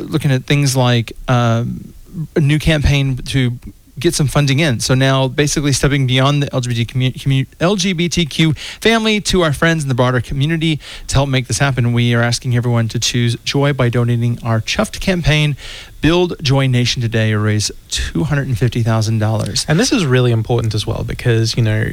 [0.08, 1.92] looking at things like um,
[2.36, 3.58] a new campaign to
[4.00, 4.80] get some funding in.
[4.80, 9.88] So now, basically, stepping beyond the LGBT commu- commu- LGBTQ family to our friends in
[9.88, 13.72] the broader community to help make this happen, we are asking everyone to choose joy
[13.72, 15.56] by donating our Chuffed campaign.
[16.00, 19.66] Build Joy Nation today, or raise two hundred and fifty thousand dollars.
[19.68, 21.84] And this is really important as well because you know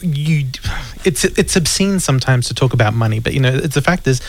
[0.00, 0.46] you
[1.04, 4.22] it's it's obscene sometimes to talk about money, but you know it's the fact is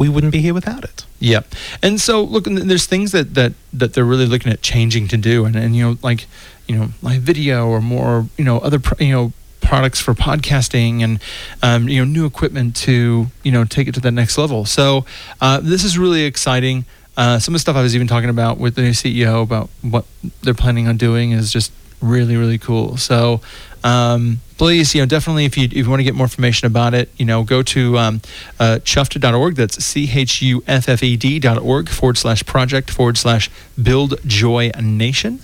[0.00, 1.04] we wouldn't be here without it.
[1.18, 1.54] Yep.
[1.82, 5.44] And so look, there's things that that that they're really looking at changing to do,
[5.44, 6.26] and and you know like
[6.66, 11.20] you know live video or more you know other you know products for podcasting and
[11.62, 14.64] um, you know new equipment to you know take it to the next level.
[14.64, 15.04] So
[15.42, 16.86] uh, this is really exciting.
[17.18, 19.68] Uh, some of the stuff I was even talking about with the new CEO about
[19.82, 20.06] what
[20.42, 22.96] they're planning on doing is just really really cool.
[22.96, 23.40] So
[23.82, 26.92] um, please, you know, definitely if you if you want to get more information about
[26.92, 28.20] it, you know, go to um,
[28.58, 29.54] uh, chuffed.org.
[29.56, 33.50] That's c h u f f e d dot org forward slash project forward slash
[33.82, 35.40] build joy nation,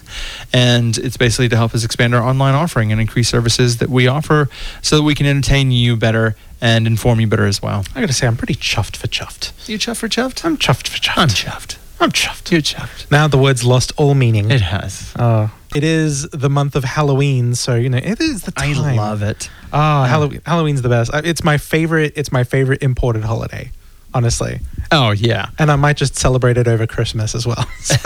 [0.52, 4.06] and it's basically to help us expand our online offering and increase services that we
[4.06, 4.48] offer,
[4.82, 7.84] so that we can entertain you better and inform you better as well.
[7.94, 9.52] I got to say I'm pretty chuffed for chuffed.
[9.68, 10.44] You chuffed for chuffed?
[10.44, 11.18] I'm chuffed for chuffed.
[11.18, 11.78] I'm chuffed.
[11.98, 12.50] I'm chuffed.
[12.50, 13.10] You're chuffed.
[13.10, 14.50] Now the word's lost all meaning.
[14.50, 15.14] It has.
[15.18, 18.78] Oh, it is the month of Halloween, so you know it is the time.
[18.78, 19.50] I love it.
[19.72, 20.40] Oh, Halloween!
[20.46, 21.10] Halloween's the best.
[21.14, 22.12] It's my favorite.
[22.16, 23.70] It's my favorite imported holiday.
[24.14, 24.60] honestly.
[24.92, 25.50] Oh yeah.
[25.58, 27.64] And I might just celebrate it over Christmas as well.
[27.82, 27.96] So,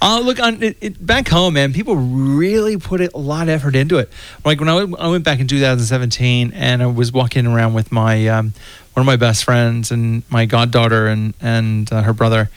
[0.00, 1.72] Oh, look on it, it, back home, man.
[1.72, 4.08] People really put a lot of effort into it.
[4.44, 7.92] Like when I went, I went back in 2017, and I was walking around with
[7.92, 8.52] my um,
[8.94, 12.48] one of my best friends and my goddaughter and and uh, her brother,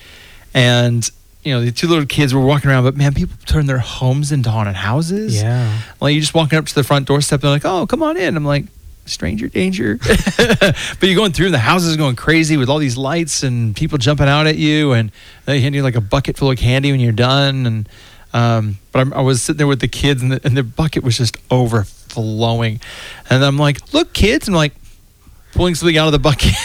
[0.53, 1.09] and
[1.47, 2.83] you know the two little kids were walking around.
[2.83, 5.41] But man, people turn their homes into haunted houses.
[5.41, 5.79] yeah.
[6.01, 8.35] Like you just walking up to the front doorstep, they're like, "Oh, come on in."
[8.35, 8.65] I'm like,
[9.05, 9.97] "Stranger danger,"
[10.37, 13.75] but you're going through, and the house is going crazy with all these lights and
[13.75, 15.11] people jumping out at you, and
[15.45, 17.65] they hand you like a bucket full of candy when you're done.
[17.65, 17.89] And
[18.33, 21.03] um, but I, I was sitting there with the kids, and the, and the bucket
[21.03, 22.79] was just overflowing,
[23.29, 24.73] and I'm like, "Look, kids!" I'm like
[25.53, 26.53] pulling something out of the bucket.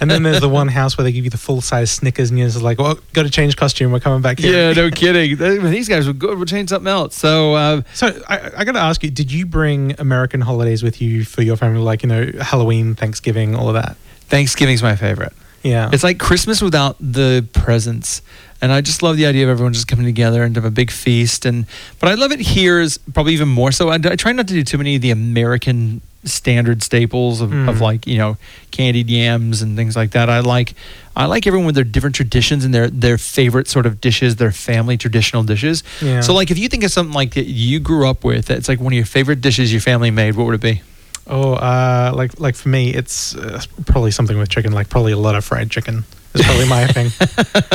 [0.00, 2.38] And then there's the one house where they give you the full size Snickers, and
[2.38, 3.92] you're just like, "Well, got to change costume.
[3.92, 5.36] We're coming back here." yeah, no kidding.
[5.70, 6.36] These guys were good.
[6.36, 7.16] We'll change something else.
[7.16, 7.54] So.
[7.54, 11.24] Uh, So I, I got to ask you: Did you bring American holidays with you
[11.24, 13.96] for your family, like you know Halloween, Thanksgiving, all of that?
[14.28, 15.32] Thanksgiving's my favorite.
[15.62, 15.90] Yeah.
[15.92, 18.22] It's like Christmas without the presents.
[18.62, 20.90] And I just love the idea of everyone just coming together and have a big
[20.92, 21.44] feast.
[21.44, 21.66] And
[21.98, 23.90] but I love it here is probably even more so.
[23.90, 27.76] I, I try not to do too many of the American standard staples of, of
[27.76, 27.80] Mm.
[27.80, 28.36] like you know
[28.70, 30.30] candied yams and things like that.
[30.30, 30.74] I like
[31.16, 34.52] I like everyone with their different traditions and their their favorite sort of dishes, their
[34.52, 35.82] family traditional dishes.
[36.00, 36.20] Yeah.
[36.20, 38.78] So like if you think of something like that you grew up with, that's like
[38.78, 40.82] one of your favorite dishes your family made, what would it be?
[41.26, 44.70] Oh, uh, like like for me, it's uh, probably something with chicken.
[44.72, 47.10] Like probably a lot of fried chicken is probably my thing,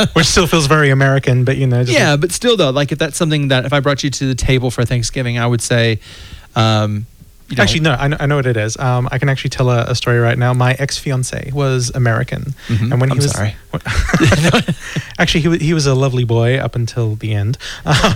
[0.13, 1.43] which still feels very American.
[1.46, 3.74] But you know, just yeah, like- but still though, like if that's something that if
[3.74, 6.00] I brought you to the table for Thanksgiving, I would say,
[6.56, 7.06] um,
[7.50, 8.76] you know, Actually, no, I know, I know what it is.
[8.78, 10.54] Um, I can actually tell a, a story right now.
[10.54, 12.91] My ex fiance was American, Mhm.
[12.91, 13.56] and when he I'm was sorry.
[15.20, 17.58] actually he was, he was a lovely boy up until the end.
[17.86, 18.15] Um,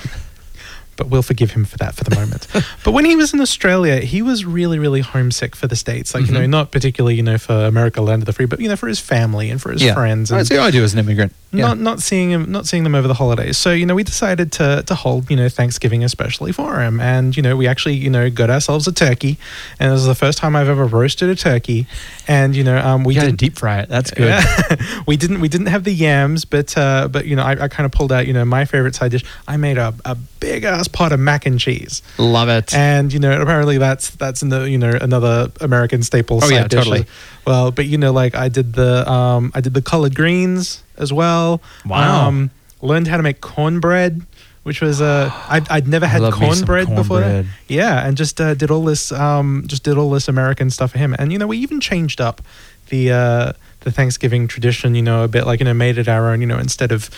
[1.02, 2.46] but we'll forgive him for that for the moment.
[2.84, 6.14] but when he was in Australia, he was really, really homesick for the states.
[6.14, 6.50] Like you know, Mhm.
[6.50, 9.00] not particularly you know for America, land of the free, but you know for his
[9.00, 9.96] family and for his yeah.
[9.96, 10.30] friends.
[10.30, 11.34] That's And what I do as an immigrant.
[11.54, 11.66] Yeah.
[11.68, 13.58] not not seeing him not seeing them over the holidays.
[13.58, 17.36] So you know we decided to to hold you know Thanksgiving especially for him, and
[17.36, 19.38] you know we actually you know got ourselves a turkey,
[19.80, 21.88] and it was the first time I've ever roasted a turkey,
[22.28, 23.90] and you know um we got to didn't deep fry it.
[23.90, 24.28] That's good.
[24.30, 24.76] Yeah.
[25.08, 27.86] we didn't we didn't have the yams, but uh, but you know I, I kind
[27.86, 29.26] of pulled out you know my favorite side dish.
[29.48, 32.74] I made a, a big ass pot of mac and cheese, Love it.
[32.74, 36.38] and you know apparently that's that's in the you know another American staple.
[36.38, 36.80] Oh, side yeah, dish.
[36.84, 37.06] totally.
[37.48, 41.14] Well, but you know like I did the um I did the collard greens as
[41.14, 41.62] well.
[41.86, 42.28] Wow.
[42.28, 42.52] Um,
[42.82, 44.26] learned how to make cornbread.
[44.64, 47.46] Which was uh, I'd, I'd never had love me some cornbread before that.
[47.68, 51.00] Yeah, and just uh, did all this, um, just did all this American stuff for
[51.00, 51.16] him.
[51.18, 52.42] And you know, we even changed up
[52.90, 54.94] the uh, the Thanksgiving tradition.
[54.94, 56.42] You know, a bit like you know, made it our own.
[56.42, 57.10] You know, instead of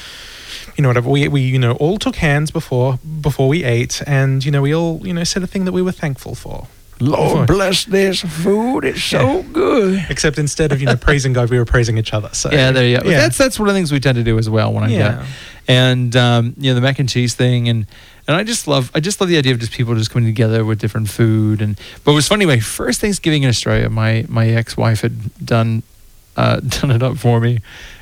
[0.78, 4.46] you know whatever we we you know all took hands before before we ate, and
[4.46, 6.68] you know we all you know said a thing that we were thankful for.
[7.04, 8.86] Lord bless this food.
[8.86, 10.06] It's so good.
[10.10, 12.30] Except instead of you know praising God, we were praising each other.
[12.34, 13.10] So Yeah, there you go.
[13.10, 13.18] Yeah.
[13.22, 15.16] That's that's one of the things we tend to do as well when I Yeah.
[15.18, 15.26] get,
[15.68, 17.86] and um, you know the mac and cheese thing, and
[18.28, 20.64] and I just love I just love the idea of just people just coming together
[20.66, 22.46] with different food, and but it was funny.
[22.46, 25.84] My first Thanksgiving in Australia, my my ex wife had done
[26.36, 27.60] uh, done it up for me,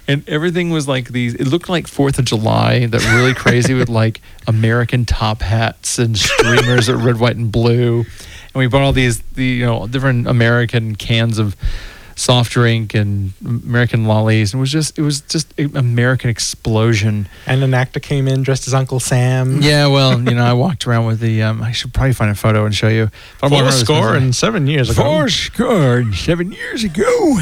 [0.08, 1.34] and everything was like these.
[1.36, 6.18] It looked like Fourth of July, that really crazy with like American top hats and
[6.18, 8.06] streamers of red, white, and blue,
[8.54, 11.56] and we bought all these the you know different American cans of
[12.16, 14.54] soft drink and American lollies.
[14.54, 17.28] And it was just it was just an American explosion.
[17.48, 19.62] and an actor came in dressed as Uncle Sam.
[19.62, 21.44] Yeah, well, you know, I walked around with the.
[21.44, 23.10] Um, I should probably find a photo and show you.
[23.38, 25.04] Four score and seven years ago.
[25.04, 27.40] Four score and seven years ago.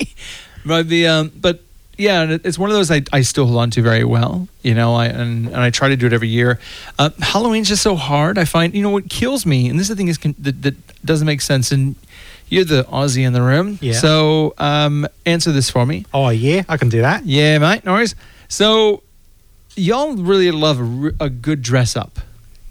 [0.66, 1.62] but the um, but
[1.98, 4.48] yeah, and it's one of those I, I still hold on to very well.
[4.62, 6.58] You know, I and, and I try to do it every year.
[6.98, 8.38] Uh, Halloween's just so hard.
[8.38, 10.62] I find you know what kills me, and this is the thing is con- that,
[10.62, 11.70] that doesn't make sense.
[11.72, 11.96] And
[12.48, 13.92] you're the Aussie in the room, Yeah.
[13.92, 16.06] so um, answer this for me.
[16.14, 17.26] Oh yeah, I can do that.
[17.26, 18.14] Yeah, mate, no worries.
[18.48, 19.02] So
[19.76, 22.18] y'all really love a, r- a good dress up.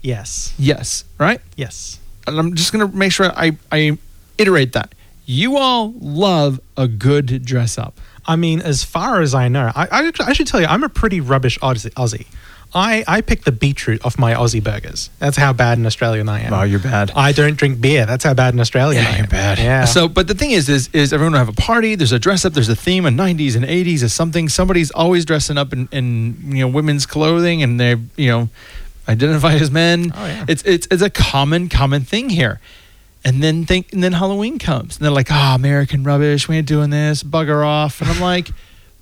[0.02, 0.54] Yes.
[0.58, 1.40] Yes, right?
[1.56, 1.98] Yes.
[2.26, 3.98] and I'm just gonna make sure I, I
[4.38, 4.94] iterate that.
[5.26, 8.00] You all love a good dress up.
[8.28, 10.88] I mean, as far as I know, I, I, I should tell you, I'm a
[10.90, 11.90] pretty rubbish Aussie.
[11.94, 12.26] Aussie.
[12.74, 15.08] I, I pick the beetroot off my Aussie burgers.
[15.18, 16.52] That's how bad an Australian I am.
[16.52, 17.10] Oh, you're bad.
[17.16, 18.04] I don't drink beer.
[18.04, 19.18] That's how bad an Australian I am.
[19.20, 19.58] You're bad.
[19.58, 19.86] Yeah.
[19.86, 21.94] So, but the thing is, is, is everyone will have a party.
[21.94, 22.52] There's a dress up.
[22.52, 23.06] There's a theme.
[23.06, 24.50] A 90s and 80s is something.
[24.50, 28.50] Somebody's always dressing up in, in you know women's clothing, and they you know
[29.08, 30.12] identify as men.
[30.14, 30.44] Oh, yeah.
[30.46, 32.60] It's it's it's a common common thing here.
[33.28, 36.48] And then think, and then Halloween comes, and they're like, "Ah, American rubbish.
[36.48, 37.22] We ain't doing this.
[37.22, 38.48] Bugger off." And I'm like,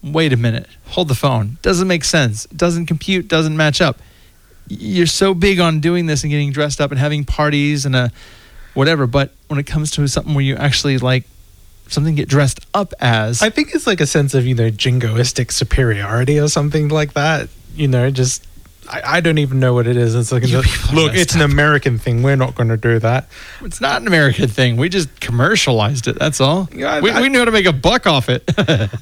[0.03, 0.67] "Wait a minute.
[0.89, 1.59] Hold the phone.
[1.63, 2.45] Doesn't make sense.
[2.47, 3.29] Doesn't compute.
[3.29, 4.01] Doesn't match up.
[4.67, 8.11] You're so big on doing this and getting dressed up and having parties and a
[8.75, 11.23] whatever, but when it comes to something where you actually like
[11.87, 13.43] something get dressed up as.
[13.43, 17.49] I think it's like a sense of know jingoistic superiority or something like that.
[17.77, 18.45] You know, just
[18.89, 20.15] I, I don't even know what it is.
[20.15, 22.23] It's like You a- people are look, it's an American thing.
[22.23, 23.29] We're not going to do that.
[23.63, 24.77] It's not an American thing.
[24.77, 26.19] We just commercialized it.
[26.19, 26.69] That's all.
[26.73, 28.45] Yeah, we, I- we knew how to make a buck off it.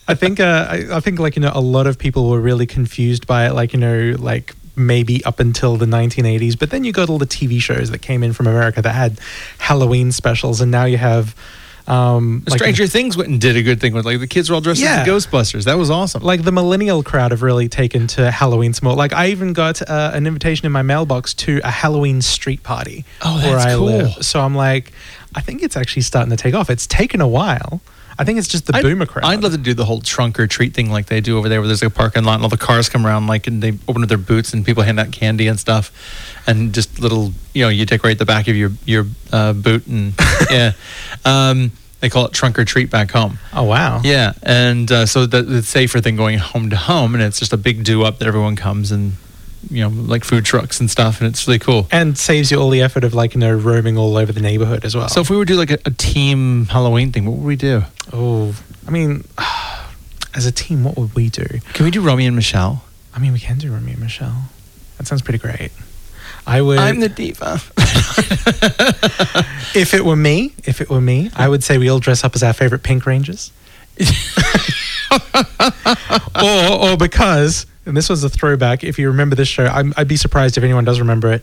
[0.08, 2.66] I think uh, I, I think like you know a lot of people were really
[2.66, 3.52] confused by it.
[3.54, 7.26] Like you know like maybe up until the 1980s, but then you got all the
[7.26, 9.18] TV shows that came in from America that had
[9.58, 11.34] Halloween specials, and now you have.
[11.86, 14.54] Um, like- Stranger Things went and did a good thing with like the kids were
[14.54, 15.02] all dressed Yeah.
[15.02, 15.64] as Ghostbusters.
[15.64, 16.22] That was awesome.
[16.22, 18.96] like the millennial crowd have really taken to Halloween some more.
[18.96, 23.04] Like I even got uh, an invitation in my mailbox to a Halloween street party
[23.22, 23.84] Oh, where I cool.
[23.86, 24.24] live.
[24.24, 24.92] So I'm like,
[25.34, 26.70] I think it's actually starting to take off.
[26.70, 27.80] It's taken a while.
[28.18, 29.24] I think it's just the I'd- boomer crowd.
[29.24, 31.60] I'd love to do the whole trunk or treat thing like they do over there,
[31.60, 33.72] where there's like a parking lot and all the cars come around, like and they
[33.88, 35.90] open up their boots and people hand out candy and stuff,
[36.46, 40.14] and just little, you know, you decorate the back of your your uh, boot and
[40.50, 40.72] yeah,
[41.24, 43.38] um, they call it trunk or treat back home.
[43.52, 44.00] oh wow.
[44.04, 47.52] Yeah, and uh, so that it's safer than going home to home, and it's just
[47.52, 49.14] a big do up that everyone comes and
[49.70, 51.86] you know like food trucks and stuff, and it's really cool.
[51.90, 54.84] And saves you all the effort of like you know roaming all over the neighborhood
[54.84, 55.08] as well.
[55.08, 57.56] So if we were to do like a, a team Halloween thing, what would we
[57.56, 57.82] do?
[58.12, 58.54] oh,
[58.86, 59.24] I mean,
[60.34, 61.46] as a team, what would we do?
[61.72, 62.84] Can we do Romy and Michelle?
[63.14, 64.50] I mean, we can do Remy and Michelle.
[64.98, 65.70] That sounds pretty great.
[66.46, 66.78] I would.
[66.78, 67.54] I'm the diva.
[69.74, 72.34] if it were me, if it were me, I would say we all dress up
[72.34, 73.50] as our favorite Pink Rangers.
[76.42, 78.84] or, or because, and this was a throwback.
[78.84, 81.42] If you remember this show, I'm, I'd be surprised if anyone does remember it.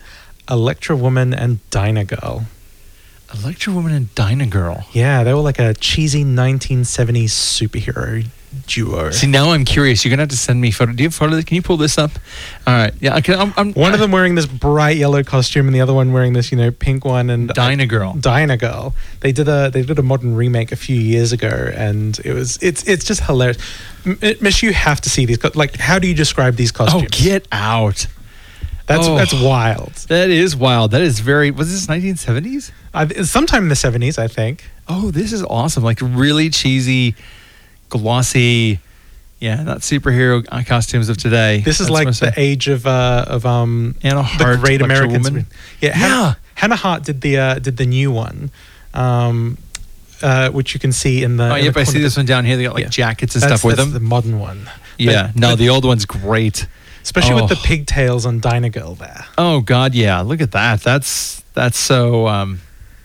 [0.49, 2.45] Electra Woman and Dyna Girl.
[3.33, 4.85] Electra Woman and Dyna Girl.
[4.91, 8.25] Yeah, they were like a cheesy 1970s superhero
[8.67, 9.11] duo.
[9.11, 10.03] See, now I'm curious.
[10.03, 10.91] You're gonna have to send me photo.
[10.93, 11.43] Do you have photos?
[11.45, 12.11] Can you pull this up?
[12.67, 12.93] All right.
[12.99, 13.17] Yeah.
[13.17, 13.33] Okay.
[13.33, 16.33] I'm, I'm One of them wearing this bright yellow costume, and the other one wearing
[16.33, 17.29] this, you know, pink one.
[17.29, 18.13] And Dyna Girl.
[18.13, 18.93] Dyna Girl.
[19.21, 22.57] They did a they did a modern remake a few years ago, and it was
[22.61, 23.57] it's it's just hilarious.
[24.05, 25.37] M- Miss, you have to see these.
[25.37, 27.03] co- Like, how do you describe these costumes?
[27.03, 27.25] Oh, costumes?
[27.25, 28.07] get out.
[28.87, 29.15] that's oh.
[29.15, 29.93] that's wild.
[30.09, 30.91] That is wild.
[30.91, 31.51] That is very.
[31.51, 32.71] Was this 1970s?
[32.93, 34.69] I, sometime in the seventies, I think.
[34.87, 35.83] Oh, this is awesome.
[35.83, 37.15] Like really cheesy,
[37.91, 38.79] glossy.
[39.39, 41.61] Yeah, not superhero costumes of today.
[41.61, 45.45] This is That's like the age of uh, of um Anna the Great American Woman.
[45.79, 48.51] Yeah, Hannah, Hannah Hart did the uh, did the new one,
[48.93, 49.57] um,
[50.21, 51.51] uh, which you can see in the.
[51.51, 51.73] Oh, in yep.
[51.73, 52.55] the I see this one down here.
[52.55, 52.89] They got like Yeah.
[52.89, 53.93] jackets and That's- stuff with that's them.
[54.03, 54.69] The modern one.
[54.99, 55.27] yeah.
[55.27, 56.67] But- no, but- the old one's great.
[57.01, 57.63] especially with the Oh.
[57.63, 59.25] pigtails on Dyna Girl there.
[59.39, 60.21] Oh God, yeah.
[60.21, 60.81] Look at that.
[60.81, 62.27] That's that's so.
[62.27, 62.61] Um,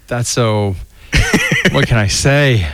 [0.06, 0.76] that's so.
[1.72, 2.68] what can I say?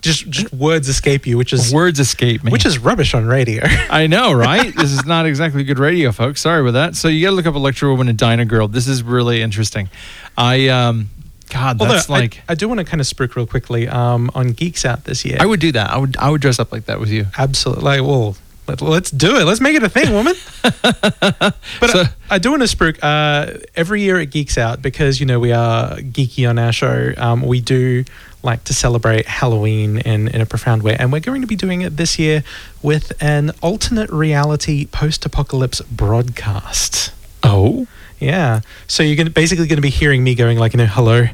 [0.00, 2.52] Just just words escape you, which is Words escape me.
[2.52, 3.62] which is rubbish on radio.
[3.90, 4.74] I know, right?
[4.76, 6.40] this is not exactly good radio, folks.
[6.40, 6.96] Sorry about that.
[6.96, 8.68] So you got to look up Electra Woman and Dyna Girl.
[8.68, 9.88] This is really interesting.
[10.36, 11.08] I um,
[11.50, 14.52] God, Although that's like I, do want to kind of spruik real quickly um, on
[14.52, 15.38] Geeks Out this year.
[15.40, 15.90] I would do that.
[15.90, 17.26] I would I would dress up like that with you.
[17.36, 18.36] absolutely like well.
[18.66, 19.44] Let, let's do it.
[19.44, 20.34] Let's make it a thing, woman.
[20.82, 21.54] but
[21.90, 25.26] So- I, I do want to spruik uh, every year it Geeks Out because you
[25.26, 27.14] know we are geeky on our show.
[27.16, 28.04] Um, we do
[28.48, 31.82] like to celebrate Halloween in in a profound way, and we're going to be doing
[31.82, 32.42] it this year
[32.82, 37.12] with an alternate reality post-apocalypse broadcast.
[37.42, 37.86] Oh,
[38.20, 38.60] Yeah.
[38.86, 41.26] So you're gonna basically going to be hearing me going like, you know, hello,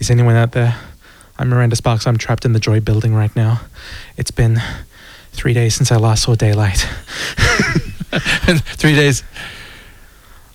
[0.00, 0.74] is anyone out there?
[1.38, 2.06] I'm Miranda Sparks.
[2.08, 3.60] I'm trapped in the Joy building right now.
[4.16, 4.60] It's been
[5.32, 6.78] three days since I last saw daylight.
[8.82, 9.22] three days.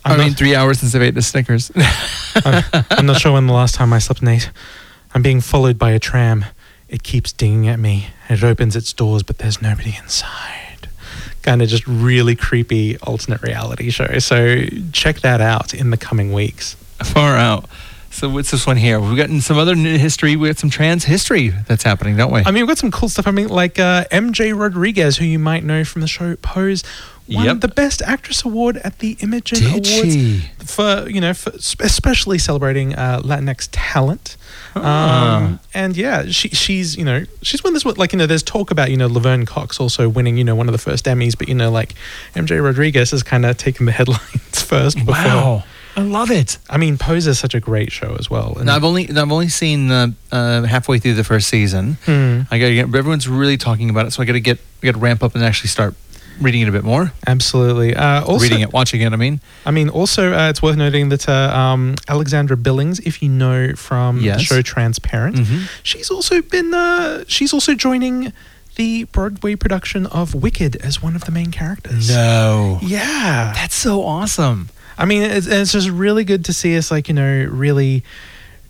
[0.04, 1.70] i I'm mean, not- three hours since I've ate the Snickers.
[2.44, 4.50] I'm, I'm not sure when the last time I slept, Nate.
[5.14, 6.44] I'm being followed by a tram.
[6.88, 8.08] It keeps dinging at me.
[8.28, 10.88] It opens its doors, but there's nobody inside.
[11.42, 14.18] Kind of just really creepy alternate reality show.
[14.18, 16.74] So check that out in the coming weeks.
[17.02, 17.66] Far out.
[18.10, 19.00] So what's this one here?
[19.00, 20.36] We've gotten some other history.
[20.36, 22.42] We got some trans history that's happening, don't we?
[22.46, 23.26] I mean, we've got some cool stuff.
[23.26, 26.84] I mean, like uh, MJ Rodriguez, who you might know from the show Pose,
[27.28, 27.60] won Yep.
[27.60, 30.44] the Best Actress award at the Imagen Did Awards she?
[30.58, 31.50] for you know, for
[31.80, 34.36] especially celebrating uh, Latinx talent.
[34.76, 35.36] Ah.
[35.44, 38.70] Um, and yeah, she she's you know she's won this like you know there's talk
[38.70, 41.48] about you know Laverne Cox also winning you know one of the first Emmys, but
[41.48, 41.94] you know like
[42.34, 44.96] MJ Rodriguez has kind of taken the headlines first.
[44.96, 45.14] Before.
[45.14, 45.64] wow,
[45.96, 46.58] I love it.
[46.68, 48.54] I mean, Pose is such a great show as well.
[48.56, 51.98] And No, I've only I've only seen uh, uh, halfway through the first season.
[52.04, 52.42] Hmm.
[52.50, 52.86] I got to get.
[52.94, 54.58] Everyone's really talking about it, so I got to get.
[54.82, 55.94] I got to ramp up and actually start
[56.40, 57.12] reading it a bit more.
[57.26, 57.94] absolutely.
[57.94, 59.12] Uh, also, reading it, watching it.
[59.12, 63.22] I mean, I mean, also, uh, it's worth noting that uh, um, Alexandra Billings, if
[63.22, 65.68] you know from the show Transparent, Mhm.
[65.82, 68.32] she's also been uh, she's also joining
[68.76, 72.08] the Broadway production of Wicked as one of the main characters.
[72.10, 74.68] no, Yeah, that's so awesome.
[74.98, 78.02] I mean, it's, it's just really good to see us, like you know, really,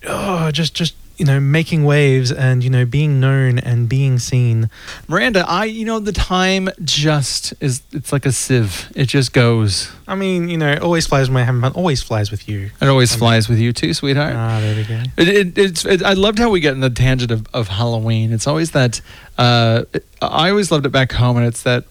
[0.06, 4.68] oh, just just you know, making waves and, you know, being known and being seen.
[5.06, 8.90] Miranda, I, you know, the time just is, it's like a sieve.
[8.96, 9.92] It just goes.
[10.08, 12.70] I mean, you know, it always flies when I have fun, always flies with you.
[12.80, 14.34] It always flies with you too, sweetheart.
[14.34, 15.02] Ah, there we go.
[15.16, 18.32] It, it, it's, it, I loved how we get in the tangent of, of Halloween.
[18.32, 19.00] It's always that,
[19.38, 19.84] uh,
[20.20, 21.84] I always loved it back home, and it's that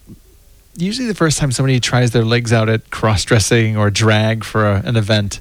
[0.76, 4.70] usually the first time somebody tries their legs out at cross dressing or drag for
[4.70, 5.40] a, an event.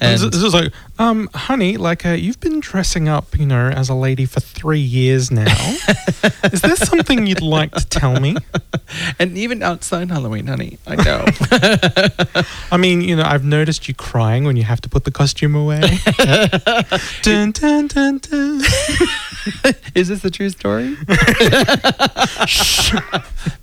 [0.00, 3.90] And this is like, um, honey, like uh, you've been dressing up, you know, as
[3.90, 5.44] a lady for three years now.
[6.44, 8.36] is there something you'd like to tell me?
[9.18, 11.24] and even outside Halloween, honey, I know.
[12.72, 15.54] I mean, you know, I've noticed you crying when you have to put the costume
[15.54, 15.80] away.
[17.22, 18.62] dun, dun, dun, dun.
[19.94, 20.96] Is this the true story?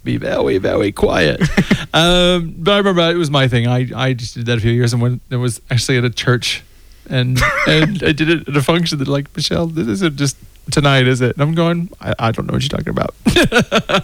[0.04, 1.42] Be very, very quiet.
[1.94, 3.68] um, but I remember it was my thing.
[3.68, 6.10] I, I just did that a few years, and when it was actually at a
[6.10, 6.27] church,
[7.10, 10.38] and and I did it at a function that like Michelle, this isn't just
[10.72, 11.34] tonight, is it?
[11.36, 13.14] And I'm going, I, I don't know what you're talking about.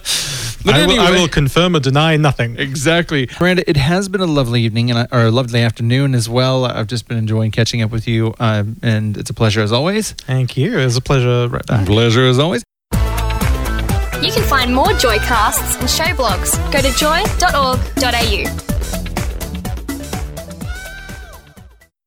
[0.66, 2.58] But I, will, I will confirm or deny nothing.
[2.58, 3.28] Exactly.
[3.38, 6.64] Miranda, it has been a lovely evening and I- or a lovely afternoon as well.
[6.64, 10.14] I've just been enjoying catching up with you, um, and it's a pleasure as always.
[10.14, 10.78] Thank you.
[10.80, 11.86] It was a pleasure right back.
[11.86, 12.64] Pleasure as always.
[12.94, 16.56] You can find more Joycasts and show blogs.
[16.72, 18.73] Go to joy.org.au.